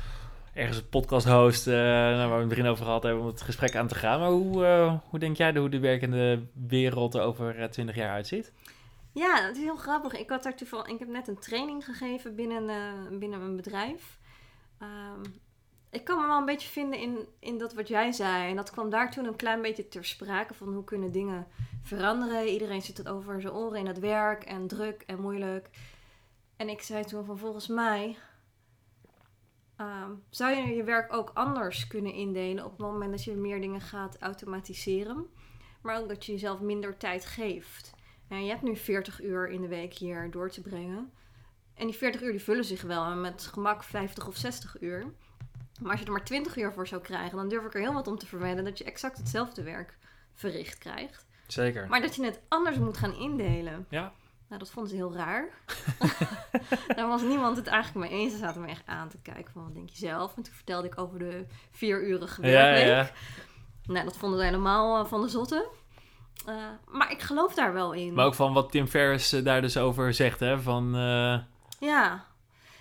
[0.54, 3.42] ergens een podcast host, uh, nou, waar we het begin over gehad hebben, om het
[3.42, 4.20] gesprek aan te gaan.
[4.20, 8.54] Maar hoe, hoe denk jij de, hoe de werkende wereld er over 20 jaar uitziet?
[9.18, 10.14] Ja, het is heel grappig.
[10.14, 14.18] Ik, had daar toevallig, ik heb net een training gegeven binnen, uh, binnen mijn bedrijf.
[14.82, 15.22] Um,
[15.90, 18.50] ik kan me wel een beetje vinden in, in dat wat jij zei.
[18.50, 21.48] En dat kwam daar toen een klein beetje ter sprake van hoe kunnen dingen
[21.84, 22.48] veranderen.
[22.48, 25.70] Iedereen zit het over zijn oren in het werk en druk en moeilijk.
[26.56, 28.18] En ik zei toen van volgens mij
[29.78, 33.62] um, zou je je werk ook anders kunnen indelen op het moment dat je meer
[33.62, 35.30] dingen gaat automatiseren.
[35.82, 37.96] Maar ook dat je jezelf minder tijd geeft.
[38.28, 41.12] En je hebt nu 40 uur in de week hier door te brengen.
[41.74, 45.06] En die 40 uur die vullen zich wel met gemak 50 of 60 uur.
[45.82, 47.94] Maar als je er maar 20 uur voor zou krijgen, dan durf ik er heel
[47.94, 49.98] wat om te verwijden dat je exact hetzelfde werk
[50.34, 51.26] verricht krijgt.
[51.48, 51.88] Zeker.
[51.88, 53.86] Maar dat je het anders moet gaan indelen.
[53.90, 54.14] Ja.
[54.48, 55.50] Nou, dat vonden ze heel raar.
[56.96, 58.32] Daar was niemand het eigenlijk mee eens.
[58.32, 60.36] Ze zaten me echt aan te kijken van, wat denk je zelf?
[60.36, 62.88] En toen vertelde ik over de vierurige werkweek.
[62.88, 63.12] Ja, ja.
[63.84, 65.70] Nou, dat vonden ze helemaal uh, van de zotte.
[66.50, 66.56] Uh,
[66.88, 68.14] maar ik geloof daar wel in.
[68.14, 70.60] Maar ook van wat Tim Ferriss uh, daar dus over zegt, hè?
[70.60, 71.40] Van, uh...
[71.80, 72.26] Ja.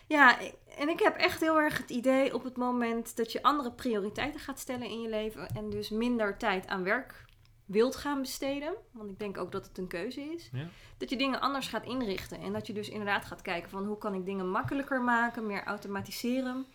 [0.06, 0.38] Ja,
[0.78, 4.40] en ik heb echt heel erg het idee op het moment dat je andere prioriteiten
[4.40, 7.24] gaat stellen in je leven en dus minder tijd aan werk
[7.64, 10.66] wilt gaan besteden, want ik denk ook dat het een keuze is, ja.
[10.98, 13.98] dat je dingen anders gaat inrichten en dat je dus inderdaad gaat kijken van hoe
[13.98, 16.66] kan ik dingen makkelijker maken, meer automatiseren.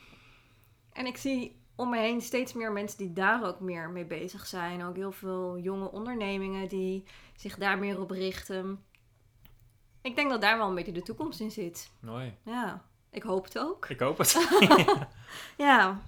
[0.94, 4.48] En ik zie om me heen steeds meer mensen die daar ook meer mee bezig
[4.48, 4.84] zijn.
[4.84, 7.04] Ook heel veel jonge ondernemingen die
[7.36, 8.84] zich daar meer op richten.
[10.02, 11.92] Ik denk dat daar wel een beetje de toekomst in zit.
[12.00, 12.38] Mooi.
[12.44, 13.90] Ja, ik hoop het ook.
[13.90, 14.48] Ik hoop het.
[15.58, 16.02] ja.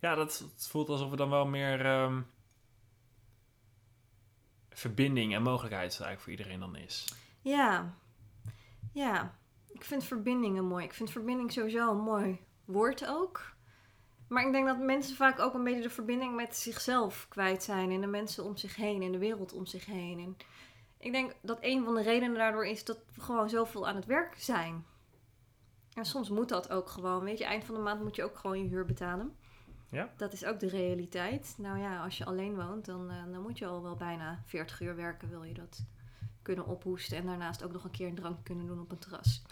[0.00, 2.26] Ja, dat, het voelt alsof er dan wel meer um,
[4.70, 7.14] verbinding en mogelijkheid eigenlijk voor iedereen dan is.
[7.40, 7.94] Ja.
[8.92, 9.38] Ja.
[9.68, 10.84] Ik vind verbindingen mooi.
[10.84, 13.56] Ik vind verbinding sowieso een mooi woord ook.
[14.28, 17.90] Maar ik denk dat mensen vaak ook een beetje de verbinding met zichzelf kwijt zijn.
[17.90, 19.02] En de mensen om zich heen.
[19.02, 20.18] En de wereld om zich heen.
[20.18, 20.36] En
[20.98, 24.06] ik denk dat een van de redenen daardoor is dat we gewoon zoveel aan het
[24.06, 24.84] werk zijn.
[25.94, 27.24] En soms moet dat ook gewoon.
[27.24, 29.36] Weet je, eind van de maand moet je ook gewoon je huur betalen.
[29.90, 30.12] Ja.
[30.16, 31.54] Dat is ook de realiteit.
[31.58, 34.80] Nou ja, als je alleen woont, dan, uh, dan moet je al wel bijna 40
[34.80, 35.28] uur werken.
[35.28, 35.84] Wil je dat
[36.42, 37.16] kunnen ophoesten.
[37.16, 39.42] En daarnaast ook nog een keer een drank kunnen doen op een terras.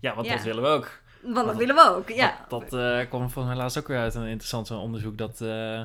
[0.00, 0.34] Ja, want ja.
[0.34, 1.00] dat willen we ook.
[1.24, 2.46] Want dat willen we ook, ja.
[2.48, 5.18] Dat, dat uh, kwam volgens mij laatst ook weer uit een interessant onderzoek.
[5.18, 5.82] Dat uh,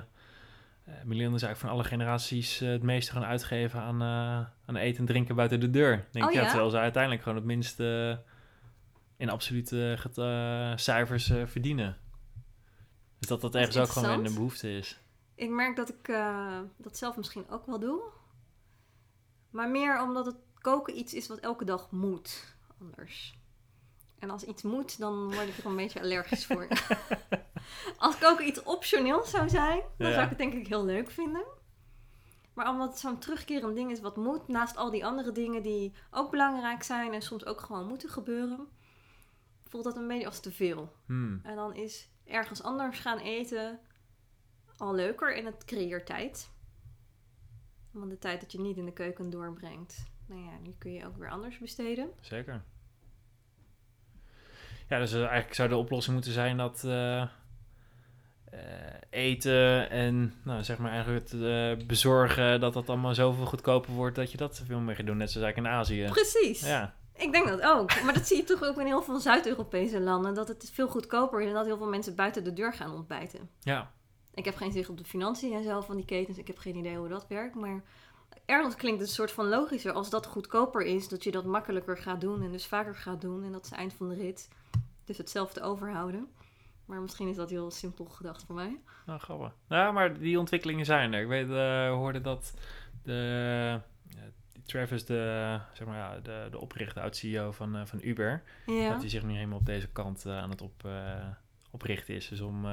[1.03, 4.01] millennials eigenlijk van alle generaties het meeste gaan uitgeven aan,
[4.65, 6.07] aan eten en drinken buiten de deur.
[6.11, 6.43] Denk oh, ik, ja?
[6.43, 6.47] ja?
[6.47, 8.21] Terwijl ze uiteindelijk gewoon het minste
[9.17, 9.97] in absolute
[10.75, 11.97] cijfers verdienen.
[13.19, 14.99] Dus dat dat ergens ook gewoon een behoefte is.
[15.35, 16.17] Ik merk dat ik
[16.77, 18.01] dat zelf misschien ook wel doe.
[19.49, 22.55] Maar meer omdat het koken iets is wat elke dag moet.
[22.81, 23.38] Anders.
[24.19, 26.67] En als iets moet, dan word ik er een beetje allergisch voor.
[27.97, 30.13] als koken iets optioneel zou zijn, dan ja.
[30.13, 31.45] zou ik het denk ik heel leuk vinden.
[32.53, 35.93] Maar omdat het zo'n terugkerend ding is wat moet, naast al die andere dingen die
[36.11, 38.67] ook belangrijk zijn en soms ook gewoon moeten gebeuren,
[39.63, 40.95] voelt dat een beetje als te veel.
[41.05, 41.39] Hmm.
[41.43, 43.79] En dan is ergens anders gaan eten
[44.77, 46.51] al leuker en het creëert tijd.
[47.91, 51.05] Want de tijd dat je niet in de keuken doorbrengt, nou ja, die kun je
[51.05, 52.11] ook weer anders besteden.
[52.21, 52.63] Zeker.
[54.89, 57.27] Ja, dus uh, eigenlijk zou de oplossing moeten zijn dat uh, eh,
[59.09, 64.15] eten en nou, zeg maar eigenlijk het eh, bezorgen, dat dat allemaal zoveel goedkoper wordt
[64.15, 65.17] dat je dat veel meer gaat doen.
[65.17, 66.07] Net zoals eigenlijk in Azië.
[66.11, 66.61] Precies.
[66.61, 68.01] Ja, Ik denk dat ook.
[68.03, 70.33] Maar dat zie je toch ook in heel veel Zuid-Europese landen.
[70.33, 73.49] Dat het veel goedkoper is en dat heel veel mensen buiten de deur gaan ontbijten.
[73.59, 73.91] ja,
[74.33, 76.37] Ik heb geen zicht op de financiën en zo van die ketens.
[76.37, 77.55] Ik heb geen idee hoe dat werkt.
[77.55, 77.83] Maar
[78.45, 79.91] ergens klinkt het een soort van logischer.
[79.91, 82.41] Als dat goedkoper is, dat je dat makkelijker gaat doen.
[82.43, 83.43] En dus vaker gaat doen.
[83.43, 84.49] En dat is het eind van de rit.
[85.05, 86.27] Dus hetzelfde overhouden.
[86.85, 88.79] Maar misschien is dat heel simpel gedacht voor mij.
[89.05, 89.53] nou grappig.
[89.67, 91.21] Nou, maar die ontwikkelingen zijn er.
[91.21, 92.53] Ik weet, we hoorden dat
[93.03, 93.79] de,
[94.65, 98.89] Travis, de, zeg maar, ja, de, de oprichter, oud-CEO van, eh, van Uber, Ja.
[98.89, 100.87] dat hij zich nu helemaal op deze kant eh, aan het op,
[101.71, 102.27] oprichten is.
[102.27, 102.65] Dus om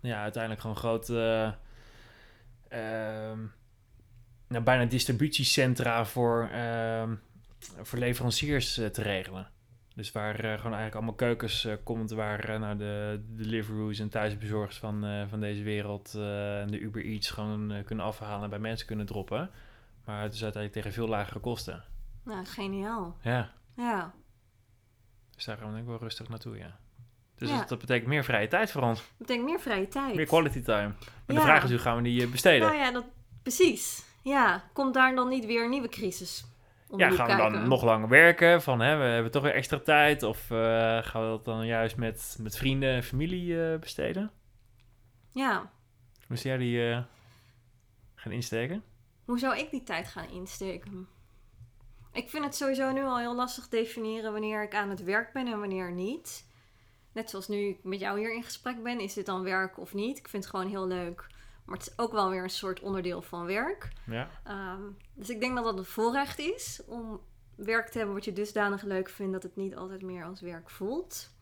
[0.00, 1.54] nou ja, uiteindelijk gewoon grote,
[2.68, 3.38] eh, ehm,
[4.48, 7.14] nou, bijna distributiecentra voor, ehm,
[7.82, 9.50] voor leveranciers eh, te regelen.
[9.94, 14.78] Dus waar eh, gewoon eigenlijk allemaal keukens eh, komt, waar nou, de Deliveroo's en thuisbezorgers
[14.78, 19.06] van, van deze wereld en de Uber Eats gewoon kunnen afhalen en bij mensen kunnen
[19.06, 19.50] droppen.
[20.04, 21.84] Maar het is uiteindelijk tegen veel lagere kosten.
[22.24, 23.16] Nou, geniaal.
[23.22, 24.14] Ja, Ja.
[25.34, 26.78] dus daar gaan we denk ik wel rustig naartoe, ja.
[27.36, 27.64] Dus Ja.
[27.64, 28.98] dat, betekent meer vrije tijd voor ons.
[28.98, 30.14] Dat betekent meer vrije tijd.
[30.14, 30.86] Meer quality time.
[30.86, 31.34] Maar Ja.
[31.34, 32.68] de vraag is hoe gaan we die besteden?
[32.68, 33.04] Nou ja, dat,
[33.42, 34.04] precies.
[34.26, 36.44] Ja, komt daar dan niet weer een nieuwe crisis?
[36.96, 38.62] ja, gaan we dan nog langer werken?
[38.62, 40.22] Van, hè, we hebben toch weer extra tijd?
[40.22, 40.56] Of eh,
[41.02, 44.30] gaan we dat dan juist met, met vrienden en familie eh, besteden?
[45.30, 45.70] Ja,
[46.28, 47.02] Moest jij die eh,
[48.14, 48.82] gaan insteken?
[49.24, 51.08] hoe zou ik die tijd gaan insteken?
[52.12, 55.46] Ik vind het sowieso nu al heel lastig definiëren wanneer ik aan het werk ben
[55.46, 56.46] en wanneer niet.
[57.12, 59.94] Net zoals nu ik met jou hier in gesprek ben, is dit dan werk of
[59.94, 60.18] niet?
[60.18, 61.26] Ik vind het gewoon heel leuk.
[61.66, 63.92] Maar het is ook wel weer een soort onderdeel van werk.
[64.06, 64.30] Ja.
[64.44, 64.82] Ehm,
[65.14, 67.20] dus ik denk dat dat een voorrecht is om
[67.54, 70.70] werk te hebben wat je dusdanig leuk vindt dat het niet altijd meer als werk
[70.70, 71.34] voelt.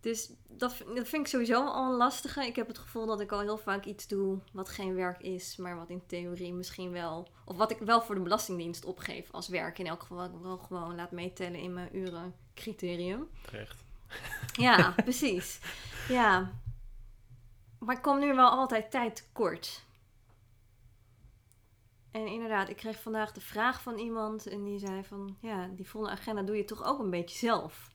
[0.00, 2.46] Dus dat, dat vind ik sowieso al een lastige.
[2.46, 5.56] Ik heb het gevoel dat ik al heel vaak iets doe wat geen werk is,
[5.56, 7.28] maar wat in theorie misschien wel.
[7.44, 9.78] Of wat ik wel voor de Belastingdienst opgeef als werk.
[9.78, 13.28] In elk geval wat ik wel gewoon laat meetellen in mijn urencriterium.
[13.46, 13.84] Terecht.
[14.52, 15.60] Ja, precies.
[16.08, 16.52] Ja.
[17.84, 19.84] Maar ik kom nu wel altijd tijd tekort.
[22.10, 25.36] En inderdaad, ik kreeg vandaag de vraag van iemand en die zei van...
[25.40, 27.90] Ja, die volle agenda doe je toch ook een beetje zelf?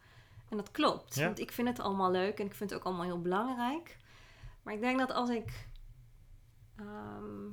[0.49, 1.25] En dat klopt, Ja.
[1.25, 3.97] want ik vind het allemaal leuk en ik vind het ook allemaal heel belangrijk.
[4.63, 5.67] Maar ik denk dat als ik
[6.75, 7.47] ehm,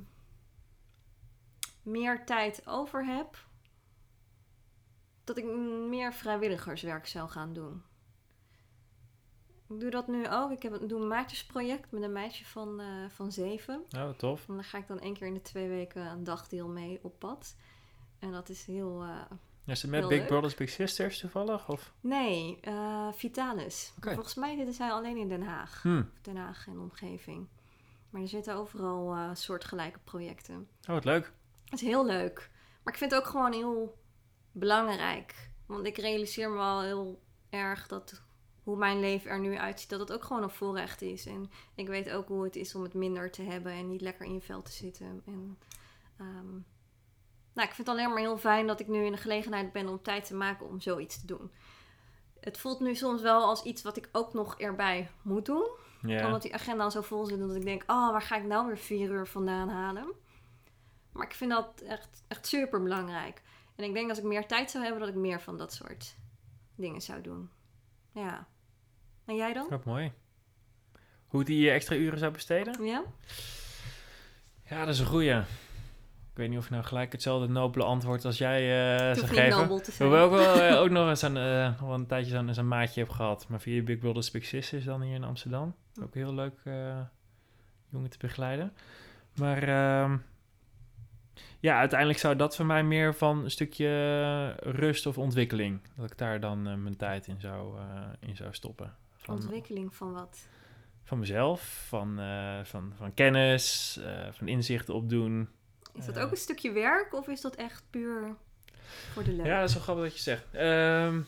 [1.81, 3.45] meer tijd over heb...
[5.23, 5.45] dat ik
[5.89, 7.83] meer vrijwilligerswerk zou gaan doen.
[9.69, 10.51] Ik doe dat nu ook.
[10.51, 13.83] Ik heb, doe een maatjesproject met een meisje van, eh, van zeven.
[13.97, 14.47] Oh, tof.
[14.47, 17.19] En daar ga ik dan één keer in de twee weken een dagdeel mee op
[17.19, 17.55] pad.
[18.19, 19.03] En dat is heel...
[19.03, 19.21] eh,
[19.65, 20.27] Is het met Big leuk.
[20.27, 21.69] Brothers Big Sisters toevallig?
[21.69, 21.93] Of?
[22.01, 23.93] nee, eh, Vitalis.
[24.01, 25.81] Volgens mij zitten zij alleen in Den Haag.
[25.81, 26.03] Hm.
[26.21, 27.47] Den Haag en omgeving.
[28.09, 30.67] Maar er zitten overal soortgelijke projecten.
[30.81, 31.31] Oh, wat leuk.
[31.63, 32.49] Het is heel leuk.
[32.83, 33.97] Maar ik vind het ook gewoon heel
[34.51, 35.49] belangrijk.
[35.65, 38.21] Want ik realiseer me wel heel erg dat
[38.67, 41.25] hoe mijn leven er nu uitziet, dat het ook gewoon een voorrecht is.
[41.25, 44.25] En ik weet ook hoe het is om het minder te hebben en niet lekker
[44.25, 45.21] in je vel te zitten.
[45.25, 45.57] En,
[46.17, 46.51] ehm,
[47.53, 49.87] nou, ik vind het alleen maar heel fijn dat ik nu in de gelegenheid ben
[49.87, 51.51] om tijd te maken om zoiets te doen.
[52.39, 55.69] Het voelt nu soms wel als iets wat ik ook nog erbij moet doen
[56.01, 58.67] omdat die agenda al zo vol zit dat ik denk, oh, waar ga ik nou
[58.67, 60.13] weer vier uur vandaan halen?
[61.11, 63.41] Maar ik vind dat echt, echt super belangrijk.
[63.75, 66.15] En ik denk als ik meer tijd zou hebben, dat ik meer van dat soort
[66.75, 67.49] dingen zou doen.
[68.11, 68.47] Ja.
[69.27, 69.71] En jij dan?
[69.71, 70.11] Ook mooi.
[71.27, 72.85] Hoe die eh, extra uren zou besteden?
[72.85, 73.03] Ja?
[74.69, 75.35] Ja, dat is een goeie.
[76.31, 79.49] Ik weet niet of je nou gelijk hetzelfde nobele antwoord als jij Het zou geven.
[79.59, 80.09] nobel te zijn.
[80.09, 82.67] Hoewel ik wel eh, ook nog eens een, eh, nog wel een tijdje zo'n zo'n
[82.67, 83.47] maatje heb gehad.
[83.47, 85.75] Maar via Big Brothers Big Sisters dan hier in Amsterdam.
[86.01, 86.59] Ook heel leuk
[87.89, 88.73] jongen te begeleiden.
[89.35, 90.17] Maar ehm,
[91.59, 93.89] ja, uiteindelijk zou dat voor mij meer van een stukje
[94.59, 95.81] rust of ontwikkeling.
[95.95, 97.79] Dat ik daar dan mijn tijd in zou,
[98.19, 98.95] in zou stoppen.
[99.27, 100.47] Van, Ontwikkeling van wat?
[101.03, 105.49] van mezelf, van, eh, van, van kennis, eh, van inzichten opdoen.
[105.93, 106.23] Is dat Eh.
[106.23, 108.35] ook een stukje werk of is dat echt puur
[109.13, 109.45] voor de leuk?
[109.45, 110.45] Ja, dat is wel grappig dat je zegt.
[110.53, 111.19] Ehm,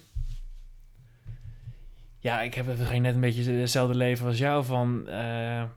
[2.19, 5.05] ja, ik heb misschien net een beetje hetzelfde leven als jou van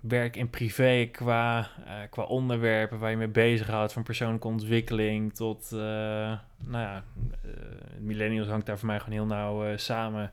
[0.00, 1.70] werk en privé qua,
[2.10, 7.04] qua onderwerpen waar je mee bezighoudt, van persoonlijke ontwikkeling tot, nou ja,
[7.98, 10.32] millennials hangt daar voor mij gewoon heel nauw samen.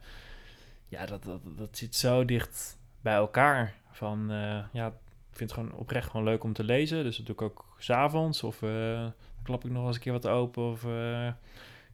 [0.90, 3.74] Ja, dat, dat, dat zit zo dicht bij elkaar.
[3.90, 7.26] Van, eh, ja, ik vind het gewoon oprecht gewoon leuk om te lezen, dus dat
[7.26, 9.06] doe ik ook s'avonds of eh,
[9.42, 10.84] klap ik nog eens een keer wat open of...
[10.84, 11.26] eh,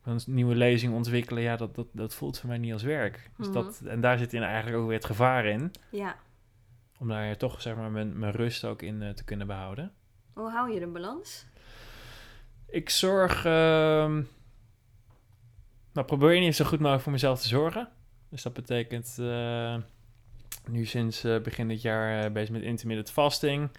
[0.02, 3.30] een nieuwe lezing ontwikkelen, ja, dat, dat, dat voelt voor mij niet als werk.
[3.36, 3.54] Dus Mhm.
[3.54, 5.72] dat, en daar zit in eigenlijk ook weer het gevaar in.
[5.90, 6.16] Ja.
[6.98, 9.92] om daar toch zeg maar mijn, mijn rust ook in te kunnen behouden.
[10.32, 11.46] Hoe hou je de balans?
[12.68, 13.44] Ik zorg.
[13.44, 14.22] ehm
[15.92, 17.88] nou, probeer geval zo goed mogelijk voor mezelf te zorgen.
[18.28, 19.16] Dus dat betekent.
[19.18, 19.76] eh,
[20.68, 23.70] nu sinds eh, begin dit jaar eh, bezig met intermittent fasting.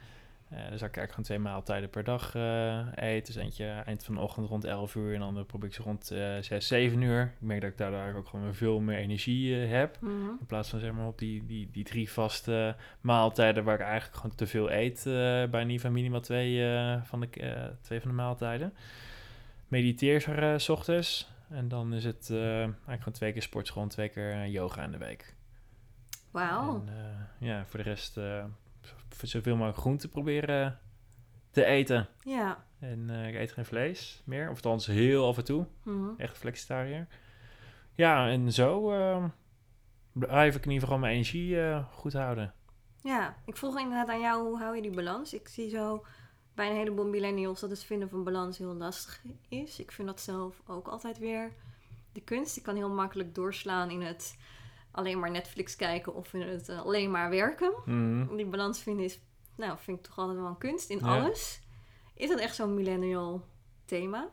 [0.50, 3.26] Dus ik eigenlijk gewoon twee maaltijden per dag eh eet.
[3.26, 6.12] Dus eentje eind van de ochtend rond 11 uur en dan probeer ik ze rond
[6.12, 7.22] eh 6, 7 uur.
[7.22, 9.98] Ik merk dat ik daardoor eigenlijk ook gewoon veel meer energie heb.
[10.02, 10.12] Mhm.
[10.40, 14.16] In plaats van zeg maar op die, die, die drie vaste maaltijden waar ik eigenlijk
[14.16, 15.02] gewoon te veel eet.
[15.04, 16.64] bij in ieder geval minimaal twee,
[17.04, 17.28] van de,
[17.82, 18.74] twee van de maaltijden.
[19.68, 20.22] Mediteer
[20.58, 21.37] s ochtends.
[21.50, 24.84] En dan is het eh, eigenlijk gewoon twee keer sportschool en twee keer eh, yoga
[24.84, 25.36] in de week.
[26.32, 26.84] Wauw.
[26.86, 26.94] Eh,
[27.40, 28.20] ja, voor de rest
[29.22, 30.80] zoveel mogelijk groente proberen
[31.52, 32.08] te eten.
[32.24, 32.66] Ja.
[32.80, 34.50] En ik eet geen vlees meer.
[34.50, 35.66] Of althans heel af en toe.
[35.84, 36.10] Mhm.
[36.18, 37.08] Echt flexitariër.
[37.94, 39.24] Ja, en zo eh,
[40.12, 42.54] blijf ik in ieder geval mijn energie goed houden.
[43.02, 45.34] Ja, ik vroeg inderdaad aan jou, hoe hou je die balans?
[45.34, 46.06] Ik zie zo
[46.58, 49.80] bij een heleboel millennials dat het vinden van balans heel lastig is.
[49.80, 51.52] Ik vind dat zelf ook altijd weer
[52.12, 52.58] de kunst.
[52.58, 54.38] Ik kan heel makkelijk doorslaan in het
[54.92, 57.72] alleen maar Netflix kijken of in het eh, alleen maar werken.
[57.86, 58.36] Mhm.
[58.36, 59.20] Die balans vinden is,
[59.56, 61.06] nou, vind ik toch altijd wel een kunst in Ja.
[61.06, 61.62] alles.
[62.16, 63.46] Is dat echt zo'n millennial
[63.86, 64.28] thema?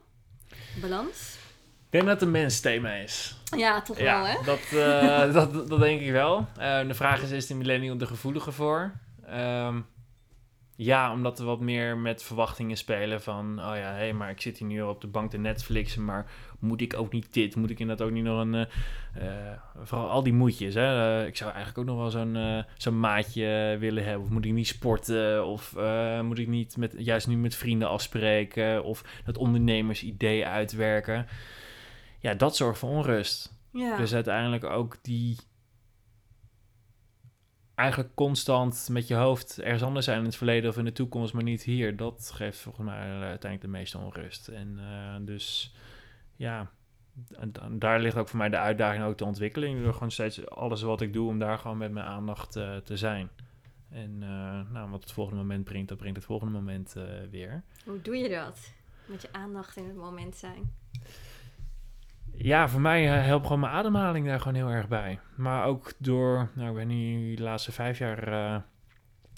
[0.81, 1.37] Balans?
[1.85, 3.37] Ik denk dat het een mensthema is.
[3.57, 4.37] Ja, toch wel, hè?
[4.45, 6.47] Dat, eh, dat, dat denk ik wel.
[6.57, 8.93] Eh, de vraag is, is de millennial er gevoeliger voor?
[9.27, 9.81] Ehm,
[10.77, 13.59] ja, omdat we wat meer met verwachtingen spelen van...
[13.59, 16.05] oh ja, hé, maar ik zit hier nu op de bank te Netflixen...
[16.05, 16.27] maar
[16.59, 17.57] moet ik ook niet dit?
[17.57, 18.55] Moet ik inderdaad ook niet nog een...
[18.55, 18.63] eh,
[19.15, 21.21] eh, vooral al die moedjes, hè.
[21.21, 24.23] Eh, ik zou eigenlijk ook nog wel zo'n zo'n maatje willen hebben.
[24.23, 25.47] Of moet ik niet sporten?
[25.47, 25.75] Of
[26.23, 28.85] moet ik niet met, juist nu met vrienden afspreken?
[28.85, 31.27] Of dat ondernemersidee uitwerken?
[32.19, 33.53] Ja, dat zorgt voor onrust.
[33.71, 33.97] Ja.
[33.97, 35.37] Dus uiteindelijk ook die
[37.75, 41.33] eigenlijk constant met je hoofd ergens anders zijn in het verleden of in de toekomst,
[41.33, 41.97] maar niet hier.
[41.97, 44.49] Dat geeft volgens mij uiteindelijk de meeste onrust.
[44.49, 45.75] En eh, dus
[46.37, 46.71] ja,
[47.31, 49.83] en, daar ligt ook voor mij de uitdaging, ook de ontwikkeling.
[49.83, 52.97] Door gewoon steeds alles wat ik doe, om daar gewoon met mijn aandacht eh, te
[52.97, 53.31] zijn.
[53.91, 57.63] En eh, nou, wat het volgende moment brengt, dat brengt het volgende moment eh, weer.
[57.85, 58.73] Hoe doe je dat?
[59.07, 60.73] Met je aandacht in het moment zijn.
[62.37, 65.21] Ja, voor mij eh, helpt gewoon mijn ademhaling daar gewoon heel erg bij.
[65.37, 68.61] Maar ook door, nou, ik ben nu de laatste vijf jaar eh,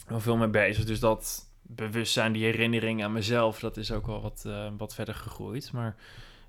[0.06, 0.84] wel veel mee bezig.
[0.84, 5.14] Dus dat bewustzijn, die herinnering aan mezelf, dat is ook wel wat, eh, wat verder
[5.14, 5.72] gegroeid.
[5.72, 5.96] Maar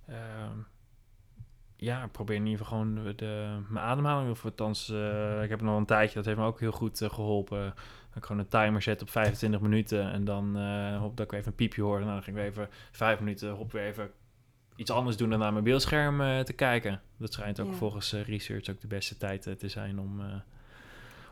[0.08, 0.58] ehm,
[1.76, 4.90] ja, ik probeer in ieder geval gewoon de, mijn ademhaling, of althans,
[5.44, 7.64] ik heb nog een tijdje, dat heeft me ook heel goed eh, geholpen.
[8.08, 10.58] Dat ik gewoon een timer zet op 25 minuten en dan
[10.96, 12.00] hoop dat ik even een piepje hoor.
[12.00, 14.12] Nou, dan ging ik even vijf minuten, hop weer even
[14.78, 17.02] iets anders doen dan naar mijn beeldscherm eh, te kijken.
[17.18, 17.74] Dat schijnt ook Ja.
[17.74, 20.22] volgens eh, research ook de beste tijd eh, te zijn om,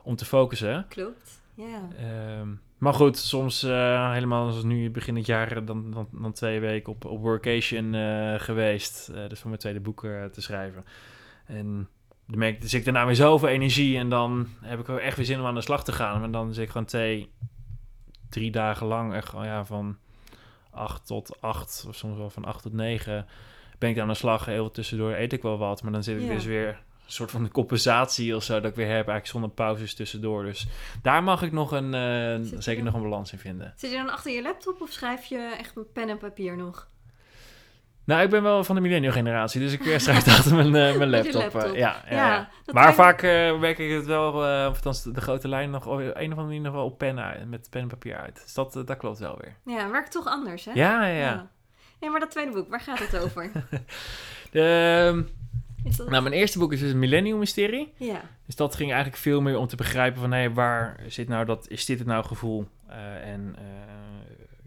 [0.03, 0.85] om te focussen.
[0.89, 1.41] Klopt.
[1.53, 1.87] Ja.
[1.97, 6.93] Ehm, maar goed, soms helemaal zoals nu begin het jaar, dan, dan, dan twee weken
[6.93, 7.93] op, op workation
[8.39, 9.11] geweest.
[9.27, 10.83] dus voor mijn tweede boek te schrijven.
[11.45, 11.87] En
[12.27, 15.17] dan merk ik, dus ik daarna weer zoveel energie en dan heb ik ook echt
[15.17, 16.19] weer zin om aan de slag te gaan.
[16.19, 17.31] Maar dan zit ik gewoon twee,
[18.29, 19.97] drie dagen lang echt gewoon, ja, van
[20.75, 23.25] acht tot acht, of soms wel van acht tot negen,
[23.79, 24.45] ben ik aan de slag.
[24.45, 26.33] Heel tussendoor eet ik wel wat, maar dan zit ik Ja.
[26.33, 29.93] dus weer een soort van compensatie of zo dat ik weer heb, eigenlijk zonder pauzes
[29.95, 30.43] tussendoor.
[30.43, 30.67] Dus
[31.01, 33.73] daar mag ik nog een, eh, zeker nog een balans in vinden.
[33.75, 36.87] Zit je dan achter je laptop of schrijf je echt met pen en papier nog?
[38.05, 40.97] Nou, ik ben wel van de millennial generatie, dus ik eh, schrijf achter mijn, eh,
[40.97, 41.41] mijn laptop.
[41.41, 41.75] eh, laptop.
[41.75, 42.49] ja, ja, ja.
[42.65, 45.97] dat Maar vaak eh, werk ik het wel, of althans de grote lijn nog, op
[45.99, 48.41] een of andere manier nog wel op pen uit, met pen en papier uit.
[48.43, 49.75] Dus dat, dat klopt wel weer.
[49.75, 50.71] Ja, werkt toch anders, hè?
[50.73, 51.49] Ja, ja, ja.
[51.99, 53.51] Ja, maar dat tweede boek, waar gaat het over?
[54.51, 55.23] De,
[55.83, 56.09] Is dat...
[56.09, 57.93] nou, mijn eerste boek is dus Millennium Mysterie.
[57.97, 58.21] Ja.
[58.45, 61.69] Dus dat ging eigenlijk veel meer om te begrijpen van, hé, waar zit nou dat,
[61.69, 62.67] is dit het nou gevoel?
[63.23, 63.55] En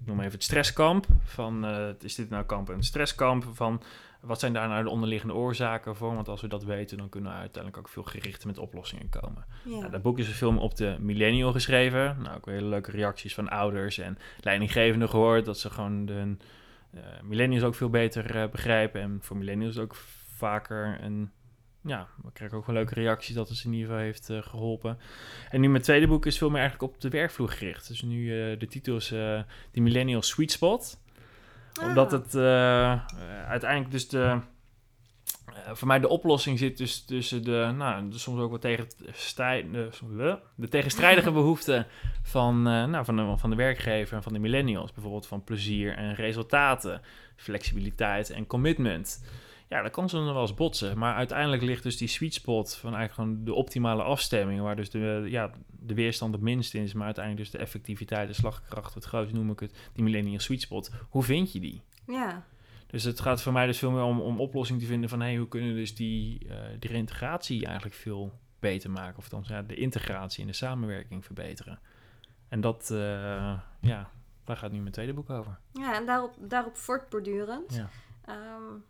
[0.09, 3.83] noem even het stresskamp, van, eh, is dit nou kamp en stresskamp, van,
[4.21, 6.14] wat zijn daar nou de onderliggende oorzaken voor?
[6.14, 9.44] Want als we dat weten, dan kunnen we uiteindelijk ook veel gerichter met oplossingen komen.
[9.64, 9.79] Ja.
[9.79, 12.16] Nou, dat boek is een film op de millennial geschreven.
[12.23, 16.37] Nou, ook hele leuke reacties van ouders en leidinggevenden gehoord, dat ze gewoon de
[16.90, 19.01] eh, millennials ook veel beter eh, begrijpen.
[19.01, 19.94] En voor millennials ook
[20.37, 21.31] vaker een
[21.88, 24.42] ja, we krijgen ook wel leuke reacties dat het ze in ieder geval heeft eh,
[24.42, 24.98] geholpen.
[25.51, 27.89] En nu mijn tweede boek is veel meer eigenlijk op de werkvloer gericht.
[27.89, 29.41] Dus nu eh, de titel is eh
[29.72, 31.01] The Millennial Sweet Spot.
[31.82, 32.20] Omdat Ah.
[32.20, 32.36] het
[33.47, 34.41] uiteindelijk dus de...
[35.72, 38.86] voor mij de oplossing zit dus tussen de, nou, de soms ook wel tegen
[39.68, 41.86] de, de tegenstrijdige behoeften
[42.22, 44.93] van, nou, van, de, van de werkgever en van de millennials.
[44.93, 47.01] Bijvoorbeeld van plezier en resultaten,
[47.36, 49.20] flexibiliteit en commitment.
[49.69, 50.99] Ja, dan kan ze nog wel eens botsen.
[50.99, 54.61] Maar uiteindelijk ligt dus die sweet spot van eigenlijk gewoon de optimale afstemming.
[54.61, 58.35] Waar dus de, ja, de weerstand het minst is, maar uiteindelijk dus de effectiviteit, de
[58.35, 60.91] slagkracht, het grootste noem ik het, die millennial sweet spot.
[61.09, 61.83] Hoe vind je die?
[62.07, 62.45] Ja.
[62.87, 65.37] Dus het gaat voor mij dus veel meer om, om oplossing te vinden van hey,
[65.37, 69.19] hoe kunnen we dus die, uh, die reintegratie eigenlijk veel beter maken.
[69.19, 71.81] Of dan ja, de integratie en de samenwerking verbeteren.
[72.49, 72.99] En dat, uh,
[73.81, 74.11] ja,
[74.45, 75.59] daar gaat nu mijn tweede boek over.
[75.73, 77.75] Ja, en daarop, daarop voortbordurend.
[77.75, 77.91] Ja.
[78.57, 78.85] Um,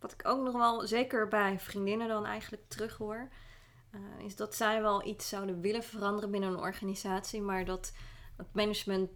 [0.00, 3.28] wat ik ook nog wel, zeker bij vriendinnen dan eigenlijk terug hoor,
[3.94, 7.92] uh, is dat zij wel iets zouden willen veranderen binnen een organisatie, maar dat
[8.36, 9.10] het management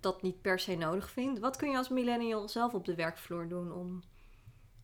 [0.00, 1.40] dat niet per se nodig vindt.
[1.40, 4.02] Wat kun je als millennial zelf op de werkvloer doen om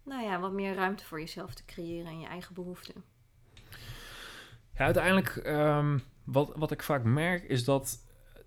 [0.05, 3.05] nou ja, wat meer ruimte voor jezelf te creëren en je eigen behoeften?
[4.75, 7.99] Ja, uiteindelijk, um, wat, wat ik vaak merk, is dat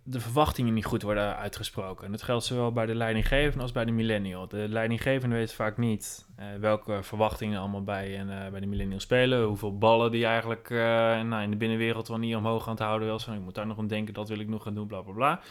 [0.03, 2.05] de verwachtingen niet goed worden uitgesproken.
[2.05, 4.47] En dat geldt zowel bij de leidinggevende als bij de millennial.
[4.47, 8.99] De leidinggevende weet vaak niet uh, welke verwachtingen allemaal bij, en, uh, bij de millennial
[8.99, 9.43] spelen.
[9.43, 10.79] Hoeveel ballen die eigenlijk uh,
[11.21, 13.07] nou, in de binnenwereld wel niet omhoog gaan houden.
[13.07, 15.13] Wel ik moet daar nog aan denken, dat wil ik nog gaan doen, bla bla
[15.13, 15.41] bla.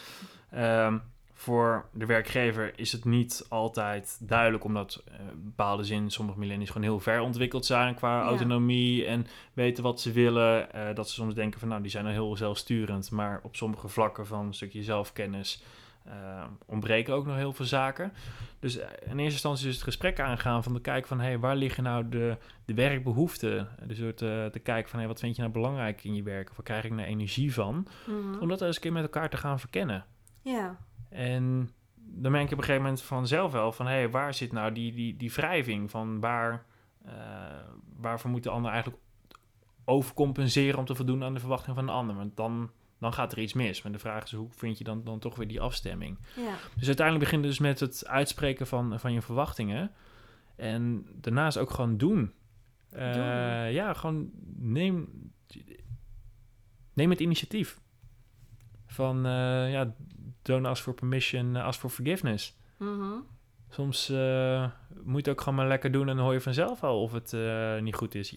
[0.86, 1.02] Um,
[1.42, 6.86] voor de werkgever is het niet altijd duidelijk, omdat uh, bepaalde zin sommige millennials gewoon
[6.86, 10.68] heel ver ontwikkeld zijn qua autonomie en weten wat ze willen.
[10.74, 13.88] Uh, dat ze soms denken van nou, die zijn al heel zelfsturend, maar op sommige
[13.88, 15.62] vlakken van een stukje zelfkennis
[16.06, 18.12] uh, ontbreken ook nog heel veel zaken.
[18.58, 21.82] Dus in eerste instantie is het gesprek aangaan van de kijk van hey, waar liggen
[21.82, 23.68] nou de, de werkbehoeften?
[23.86, 26.50] Dus door te, te kijken van hey, wat vind je nou belangrijk in je werk?
[26.50, 27.74] Of waar krijg ik nou energie van?
[27.74, 28.40] Mm -hmm.
[28.40, 30.04] Om dat eens een keer met elkaar te gaan verkennen.
[30.42, 30.76] Ja.
[31.12, 33.86] En dan merk je op een gegeven moment vanzelf wel van...
[33.86, 35.90] hé, hey, waar zit nou die, die, die wrijving?
[35.90, 36.64] Van waar,
[37.06, 37.12] uh,
[37.96, 39.02] waarvoor moet de ander eigenlijk
[39.84, 40.78] overcompenseren...
[40.78, 42.16] om te voldoen aan de verwachting van de ander?
[42.16, 43.82] Want dan, dan gaat er iets mis.
[43.82, 46.18] Maar de vraag is, hoe vind je dan, dan toch weer die afstemming?
[46.36, 46.54] Ja.
[46.76, 49.90] Dus uiteindelijk begint dus met het uitspreken van, van je verwachtingen.
[50.56, 52.32] En daarnaast ook gewoon doen.
[52.94, 55.08] Uh, ja, gewoon neem,
[56.92, 57.80] neem het initiatief.
[58.86, 59.94] Van, uh, ja,
[60.42, 62.56] don't ask for permission, ask for forgiveness.
[62.76, 63.26] Mm -hmm.
[63.68, 64.70] Soms uh,
[65.02, 67.12] moet je het ook gewoon maar lekker doen en dan hoor je vanzelf al of
[67.12, 68.36] het uh, niet goed is.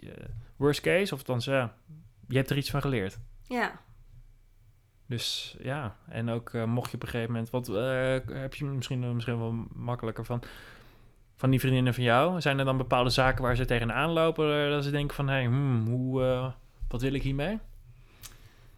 [0.56, 1.76] Worst case, of dan ja,
[2.28, 3.20] je hebt er iets van geleerd.
[3.41, 3.80] Ja.
[5.06, 7.68] Dus ja, en ook mocht je op een gegeven moment, wat
[8.28, 10.41] heb je misschien, misschien wel makkelijker van,
[11.36, 12.41] van die vriendinnen van jou?
[12.41, 15.45] Zijn er dan bepaalde zaken waar ze tegenaan lopen, dat ze denken van, hé, hey,
[15.45, 16.53] hmm, hoe,
[16.88, 17.60] wat wil ik hiermee?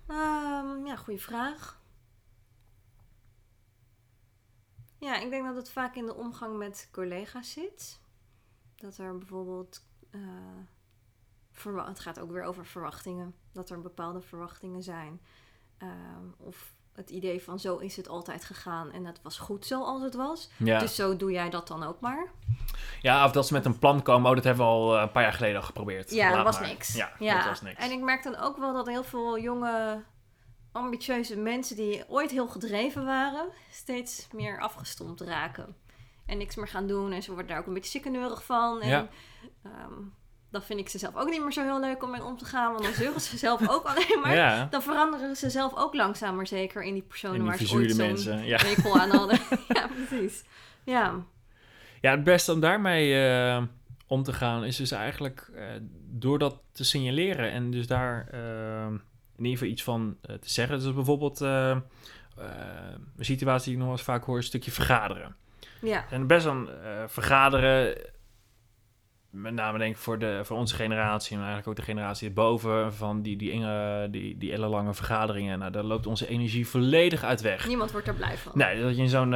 [0.09, 1.76] Um, ja, goede vraag.
[4.97, 7.99] Ja, ik denk dat het vaak in de omgang met collega's zit.
[8.75, 9.81] Dat er bijvoorbeeld.
[10.11, 13.35] Uh, het gaat ook weer over verwachtingen.
[13.51, 15.21] Dat er bepaalde verwachtingen zijn.
[15.83, 15.89] Uh,
[16.37, 20.13] of het idee van zo is het altijd gegaan en het was goed zoals het
[20.15, 20.49] was.
[20.57, 20.79] Ja.
[20.79, 22.31] Dus zo doe jij dat dan ook maar.
[23.01, 24.29] Ja, of dat ze met een plan komen.
[24.29, 26.11] Oh, dat hebben we al een paar jaar geleden al geprobeerd.
[26.11, 26.67] Ja, Laat dat was maar.
[26.69, 26.93] niks.
[26.93, 27.83] Ja, ja, dat was niks.
[27.83, 30.03] En ik merk dan ook wel dat heel veel jonge
[30.77, 35.75] ambitieuze mensen die ooit heel gedreven waren, steeds meer afgestompt raken.
[36.25, 37.11] En niks meer gaan doen.
[37.11, 38.81] En ze worden daar ook een beetje ziekeneurig van.
[38.81, 39.07] En Ja.
[39.65, 40.13] um,
[40.49, 42.45] dan vind ik ze zelf ook niet meer zo heel leuk om mee om te
[42.45, 42.71] gaan.
[42.71, 44.35] Want dan zeuren ze zelf ook alleen maar.
[44.35, 47.73] Ja, Dan veranderen ze zelf ook langzaam maar zeker in die personen die waar ze
[47.73, 48.45] ooit zo'n.
[48.45, 48.59] Ja.
[48.93, 49.39] aan hadden.
[49.77, 50.43] ja, precies.
[50.83, 51.13] Ja.
[52.01, 53.63] Ja, het beste om daarmee eh,
[54.07, 55.65] om te gaan is dus eigenlijk eh,
[56.09, 58.93] door dat te signaleren en dus daar eh,
[59.37, 60.79] in ieder geval iets van eh, te zeggen.
[60.79, 61.77] Dus bijvoorbeeld eh, eh,
[63.17, 65.35] een situatie die ik nog wel eens vaak hoor, een stukje vergaderen.
[65.81, 66.05] Ja.
[66.09, 67.97] En best wel eh, vergaderen,
[69.29, 72.93] met name denk ik voor, de, voor onze generatie en eigenlijk ook de generatie erboven,
[72.93, 75.59] van die, die, enge, die, die ellenlange vergaderingen.
[75.59, 77.67] Nou, daar loopt onze energie volledig uit weg.
[77.67, 78.51] Niemand wordt er blij van.
[78.55, 79.31] Nee, dat je in zo'n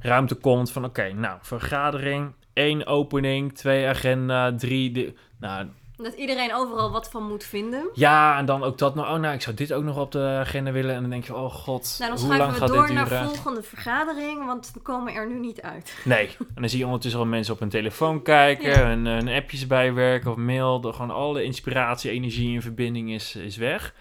[0.00, 4.90] ruimte komt van oké, nou, vergadering, één opening, twee agenda, drie...
[4.90, 7.88] De, nou, Dat iedereen overal wat van moet vinden.
[7.92, 10.36] ja, en dan ook dat nog, oh nou, ik zou dit ook nog op de
[10.40, 10.94] agenda willen.
[10.94, 12.94] En dan denk je, oh god, Nou, dan hoe lang schuiven we gaat door dit
[12.96, 13.24] naar duren?
[13.24, 15.96] volgende vergadering, want we komen er nu niet uit.
[16.04, 18.86] Nee, en dan zie je ondertussen al mensen op hun telefoon kijken, Ja.
[18.86, 20.80] hun, hun appjes bijwerken of mail.
[20.80, 23.94] De, gewoon alle inspiratie, energie en verbinding is, is weg.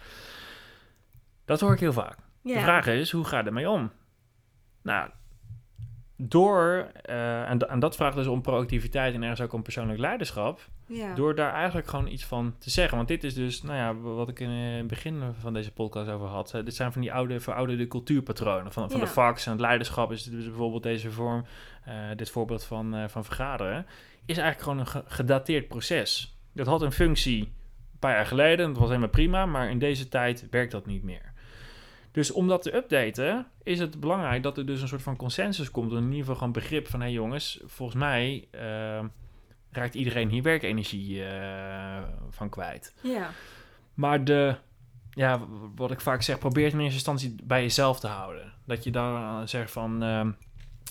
[1.46, 2.18] Dat hoor ik heel vaak.
[2.42, 2.54] Ja.
[2.54, 3.92] De vraag is, hoe ga je ermee om?
[4.84, 5.10] Nou,
[6.30, 10.68] door, eh, en, en dat vraagt dus om proactiviteit en ergens ook om persoonlijk leiderschap.
[10.88, 11.14] ja.
[11.14, 12.96] Door daar eigenlijk gewoon iets van te zeggen.
[12.98, 16.28] Want dit is dus, nou ja, wat ik in het begin van deze podcast over
[16.28, 16.52] had.
[16.52, 18.72] Hè, dit zijn van die oude, verouderde cultuurpatronen.
[18.72, 19.06] Van, van Ja.
[19.06, 21.46] de fax en het leiderschap is dus bijvoorbeeld deze vorm,
[21.86, 23.86] eh, dit voorbeeld van, eh, van vergaderen.
[24.26, 26.38] Is eigenlijk gewoon een ge- gedateerd proces.
[26.54, 29.46] Dat had een functie een paar jaar geleden, dat was helemaal prima.
[29.46, 31.33] Maar in deze tijd werkt dat niet meer.
[32.14, 35.72] Dus om dat te updaten, is het belangrijk dat er dus een soort van consensus
[35.72, 35.92] komt.
[35.92, 38.48] In ieder geval gewoon begrip van, hé hey jongens, volgens mij...
[38.52, 39.00] eh,
[39.74, 42.94] raakt iedereen hier werkenergie eh, van kwijt.
[43.02, 43.30] Ja.
[43.94, 44.56] Maar de,
[45.10, 45.40] ja,
[45.76, 48.54] wat ik vaak zeg, probeer het in eerste instantie bij jezelf te houden.
[48.66, 50.32] Dat je dan eh, zegt van, ehm,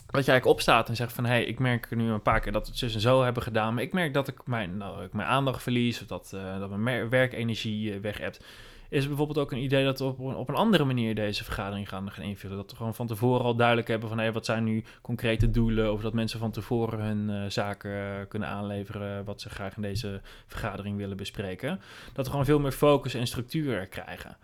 [0.06, 2.52] dat je eigenlijk opstaat en zegt van, hé, hey, ik merk nu een paar keer
[2.52, 5.04] dat we het zus en zo hebben gedaan, maar ik merk dat ik mijn, nou,
[5.04, 8.44] ik mijn aandacht verlies, of dat, eh, dat mijn werkenergie uh, weg hebt.
[8.92, 11.88] Is bijvoorbeeld ook een idee dat we op, een- op een andere manier deze vergadering
[11.88, 12.56] gaan, gaan invullen.
[12.56, 15.50] Dat we gewoon van tevoren al duidelijk hebben van, hé, hey, wat zijn nu concrete
[15.50, 19.76] doelen, of dat mensen van tevoren hun eh, zaken eh, kunnen aanleveren, wat ze graag
[19.76, 21.80] in deze vergadering willen bespreken.
[22.12, 24.36] Dat we gewoon veel meer focus en structuur krijgen.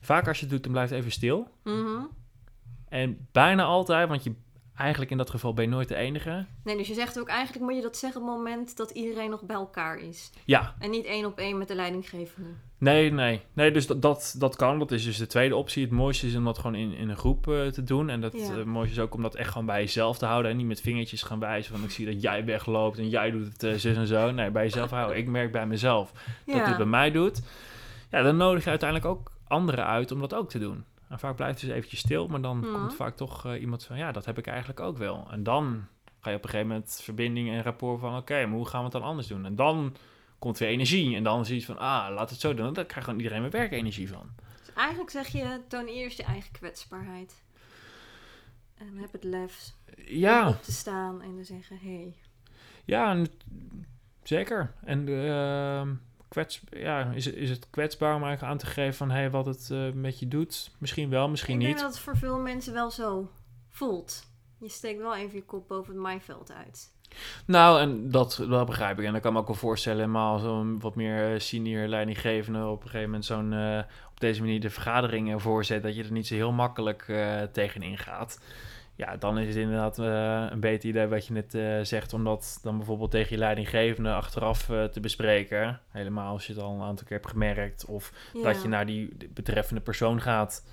[0.00, 1.48] Vaak als je het doet, dan blijft even stil.
[1.64, 2.02] Mhm.
[2.88, 4.34] En bijna altijd, want je
[4.78, 6.46] eigenlijk in dat geval ben je nooit de enige.
[6.64, 9.30] Nee, dus je zegt ook eigenlijk moet je dat zeggen op het moment dat iedereen
[9.30, 10.30] nog bij elkaar is.
[10.44, 12.48] Ja, En niet één op één met de leidinggevende.
[12.78, 13.40] nee, nee.
[13.52, 14.78] Nee, dus dat, dat, dat kan.
[14.78, 15.82] Dat is dus de tweede optie.
[15.82, 18.08] Het mooiste is om dat gewoon in, in een groep eh, te doen.
[18.10, 18.56] En dat Ja.
[18.58, 20.50] eh, mooiste is ook om dat echt gewoon bij jezelf te houden.
[20.50, 23.46] En niet met vingertjes gaan wijzen van ik zie dat jij wegloopt en jij doet
[23.52, 24.30] het eh, zus en zo.
[24.30, 25.16] Nee, bij jezelf houden.
[25.16, 26.12] Ik merk bij mezelf
[26.46, 27.42] dat dit bij mij doet.
[28.10, 30.84] Ja, dan nodig je uiteindelijk ook anderen uit om dat ook te doen.
[31.08, 32.72] En vaak blijft het dus eventjes stil, maar dan Mhm.
[32.72, 35.26] komt vaak toch eh, iemand van, ja, dat heb ik eigenlijk ook wel.
[35.30, 35.86] En dan
[36.20, 38.84] ga je op een gegeven moment verbinding en rapport van, oké, maar hoe gaan we
[38.84, 39.44] het dan anders doen?
[39.44, 39.96] En dan
[40.38, 41.16] komt weer energie.
[41.16, 42.66] En dan zie je van, ah, laat het zo doen.
[42.66, 44.30] En dan krijgt gewoon iedereen weer werkenergie van.
[44.64, 47.42] Dus eigenlijk zeg je, toon eerst je eigen kwetsbaarheid.
[48.74, 51.88] En heb het lef om Ja, op te staan en te zeggen, hé.
[51.94, 52.14] Hey.
[52.84, 53.26] ja, en-
[54.22, 54.74] zeker.
[54.84, 55.94] En ehm,
[56.28, 59.46] kwets, ja, is, is het kwetsbaar om eigenlijk aan te geven van, hé, hey, wat
[59.46, 60.70] het eh, met je doet?
[60.78, 61.82] Misschien wel, misschien Ik denk niet.
[61.82, 63.30] dat het voor veel mensen wel zo
[63.68, 64.26] voelt.
[64.58, 66.92] Je steekt wel even je kop boven het maaiveld uit.
[67.44, 69.04] Nou, en dat, dat begrijp ik.
[69.04, 72.66] En dan kan ik me ook wel voorstellen, maar zo'n wat meer eh, senior leidinggevende
[72.66, 73.78] op een gegeven moment zo'n eh,
[74.10, 77.98] op deze manier de vergaderingen voorzet, dat je er niet zo heel makkelijk eh tegenin
[77.98, 78.40] gaat.
[78.98, 82.24] Ja, dan is het inderdaad eh, een beter idee wat je net eh, zegt, om
[82.24, 85.80] dat dan bijvoorbeeld tegen je leidinggevende achteraf eh, te bespreken.
[85.88, 87.84] Helemaal als je het al een aantal keer hebt gemerkt.
[87.84, 88.42] Of Ja.
[88.42, 90.66] dat je naar die betreffende persoon gaat.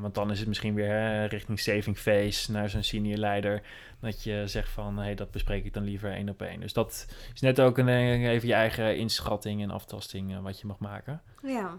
[0.00, 3.62] Want dan is het misschien weer hè, richting saving face naar zo'n senior leider.
[4.00, 6.60] Dat je zegt van, hé, hey, dat bespreek ik dan liever één op één.
[6.60, 10.78] Dus dat is net ook een, even je eigen inschatting en aftasting wat je mag
[10.78, 11.22] maken.
[11.42, 11.78] Ja.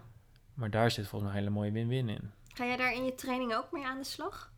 [0.54, 2.30] Maar daar zit volgens mij een hele mooie win-win in.
[2.54, 4.52] Ga jij daar in je training ook mee aan de slag?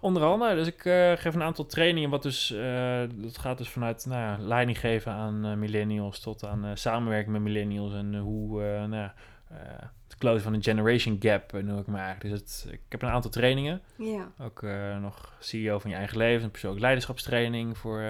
[0.00, 3.68] Onder andere, dus ik eh, geef een aantal trainingen, wat dus, eh, dat gaat dus
[3.68, 8.60] vanuit nou, ja, leiding geven aan eh, millennials tot aan samenwerking met millennials en hoe,
[8.62, 9.14] nou, ja,
[10.08, 12.16] het closen van een generation gap noem ik maar.
[12.18, 14.32] Dus het, ik heb een aantal trainingen, Ja.
[14.38, 14.62] ook
[15.00, 18.02] nog CEO van je eigen leven, een persoonlijke leiderschapstraining voor,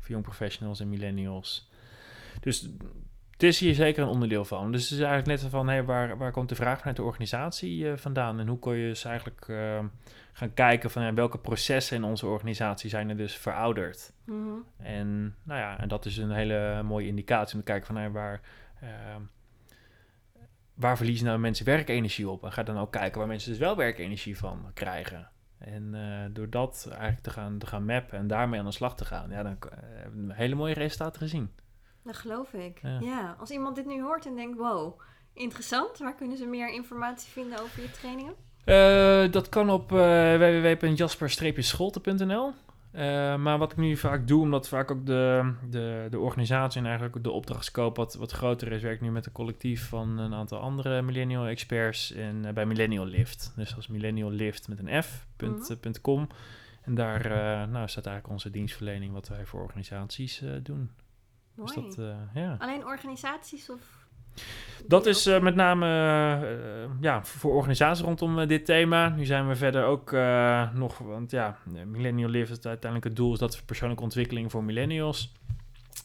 [0.00, 1.70] voor young professionals en millennials.
[2.40, 2.68] Dus
[3.30, 4.72] het is hier zeker een onderdeel van.
[4.72, 7.86] Dus het is eigenlijk net van, hey, waar, waar komt de vraag vanuit de organisatie
[7.96, 8.40] vandaan?
[8.40, 9.46] En hoe kun je dus eigenlijk
[10.38, 14.12] gaan kijken van ja, welke processen in onze organisatie zijn er dus verouderd?
[14.24, 14.58] Mhm.
[14.76, 18.10] En nou ja, en dat is een hele mooie indicatie om te kijken van hey,
[18.10, 18.40] waar,
[18.80, 19.16] eh,
[20.74, 22.44] waar verliezen nou mensen werkenergie op?
[22.44, 25.30] En ga dan ook kijken waar mensen dus wel werkenergie van krijgen.
[25.58, 28.96] En eh, door dat eigenlijk te gaan, te gaan mappen en daarmee aan de slag
[28.96, 31.50] te gaan, ja, dan eh, hebben we hele mooie resultaten gezien.
[32.02, 32.78] Dat geloof ik.
[32.82, 32.98] Ja.
[33.00, 33.36] Ja.
[33.38, 35.00] Als iemand dit nu hoort en denkt, wow,
[35.32, 35.98] interessant.
[35.98, 38.34] Waar kunnen ze meer informatie vinden over je trainingen?
[38.68, 42.52] Eh, dat kan op eh www.jasper-scholte.nl.
[42.90, 46.86] Eh, maar wat ik nu vaak doe, omdat vaak ook de, de, de organisatie en
[46.86, 50.18] eigenlijk ook de opdrachtscope wat, wat groter is, werk ik nu met een collectief van
[50.18, 53.52] een aantal andere millennial experts eh, bij Millennial Lift.
[53.56, 56.24] Dus is Millennial Lift met een F, punt, Mhm.
[56.82, 57.28] En daar
[57.68, 60.90] nou, staat eigenlijk onze dienstverlening wat wij voor organisaties doen.
[61.54, 61.74] Mooi.
[61.74, 62.56] Dus dat, ja.
[62.58, 63.97] Alleen organisaties of...
[64.88, 69.08] Dat is eh, met name eh, ja, voor organisaties rondom eh, dit thema.
[69.08, 70.12] Nu zijn we verder ook
[70.74, 74.64] nog, want ja, Millennial Live is uiteindelijk het doel is dat we persoonlijke ontwikkeling voor
[74.64, 75.32] millennials.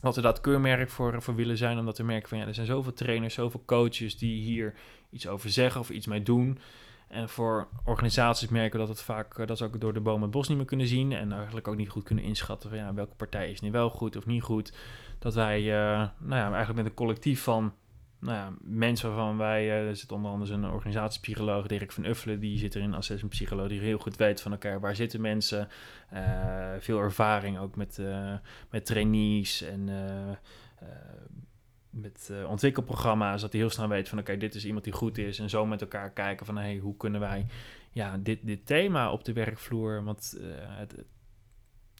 [0.02, 2.68] Dat we dat keurmerk voor, voor willen zijn, omdat we merken van ja, er zijn
[2.68, 4.74] zoveel trainers, zoveel coaches die hier
[5.10, 6.60] iets over zeggen of iets mee doen.
[7.08, 10.32] En voor organisaties merken we dat het vaak, dat ze ook door de bomen het
[10.32, 11.12] bos niet meer kunnen zien.
[11.12, 14.16] En eigenlijk ook niet goed kunnen inschatten van ja, welke partij is nu wel goed
[14.16, 14.74] of niet goed.
[15.20, 17.74] Dat wij, nou ja, eigenlijk met een collectief van
[18.24, 22.40] nou ja, mensen waarvan wij, eh, er zit onder andere een organisatiepsycholoog, Dirk van Uffelen,
[22.40, 25.68] die zit erin, assessment psycholoog, die heel goed weet van elkaar, waar zitten mensen,
[26.10, 28.34] Eh, veel ervaring ook met, eh,
[28.70, 29.90] met trainees en
[31.90, 35.40] met ontwikkelprogramma's, dat hij heel snel weet van oké, dit is iemand die goed is
[35.40, 37.46] en zo met elkaar kijken van hey, hoe kunnen wij
[37.92, 40.96] ja, dit, dit thema op de werkvloer, want het,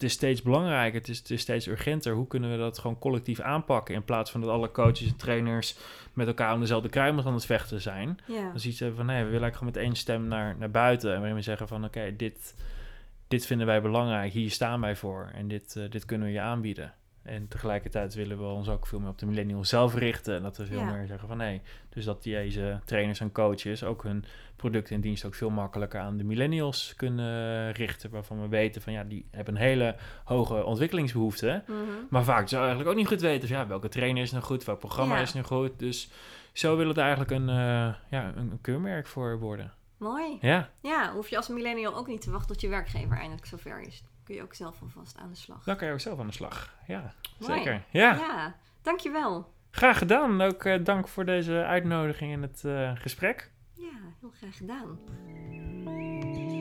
[0.04, 2.14] het is steeds belangrijker, het is, het is steeds urgenter.
[2.14, 5.76] Hoe kunnen we dat gewoon collectief aanpakken in plaats van dat alle coaches en trainers
[6.14, 8.20] met elkaar om dezelfde kruimels aan het vechten zijn.
[8.26, 8.50] Ja.
[8.50, 11.12] Dan ziet ze van nee, we willen eigenlijk gewoon met één stem naar, naar buiten
[11.12, 12.56] en waarin we zeggen van oké, dit,
[13.28, 16.42] dit vinden wij belangrijk, hier staan wij voor en dit, eh, dit kunnen we je
[16.42, 16.94] aanbieden.
[17.24, 20.36] En tegelijkertijd willen we ons ook veel meer op de millennial zelf richten.
[20.36, 20.92] En dat we veel Ja.
[20.92, 21.62] meer zeggen van nee.
[21.90, 26.18] Dus dat deze trainers en coaches ook hun producten en diensten ook veel makkelijker aan
[26.18, 28.10] de millennials kunnen richten.
[28.10, 31.64] Waarvan we weten van ja, die hebben een hele hoge ontwikkelingsbehoefte.
[31.68, 31.78] Mhm.
[32.10, 34.64] Maar vaak zou eigenlijk ook niet goed weten van ja, welke trainer is nou goed,
[34.64, 35.22] welk programma Ja.
[35.22, 35.80] is nu goed.
[35.80, 36.10] Dus
[36.54, 39.74] zo wil het eigenlijk een, eh, ja, een, een keurmerk voor worden.
[39.98, 40.38] Mooi.
[40.42, 43.82] Ja, Ja, hoef je als millennial ook niet te wachten tot je werkgever eindelijk zover
[43.82, 44.04] is.
[44.34, 45.64] Kun je ook zelf alvast aan de slag.
[45.64, 46.76] dan kan je ook zelf aan de slag.
[46.88, 47.54] Ja, Mooi.
[47.54, 47.84] zeker.
[47.92, 49.46] Ja, Ja, dankjewel.
[49.72, 50.42] graag gedaan.
[50.42, 53.52] Ook eh, dank voor deze uitnodiging en het eh, gesprek.
[53.74, 55.00] Ja, heel graag gedaan.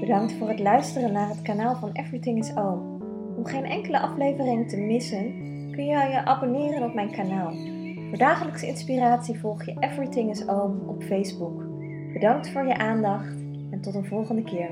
[0.01, 3.03] Bedankt voor het luisteren naar het kanaal van Everything is Oom.
[3.37, 5.23] Om geen enkele aflevering te missen,
[5.73, 7.53] kun je je abonneren op mijn kanaal.
[8.09, 11.63] Voor dagelijkse inspiratie volg je Everything is Oom op Facebook.
[12.13, 13.35] Bedankt voor je aandacht
[13.71, 14.71] en tot een volgende keer.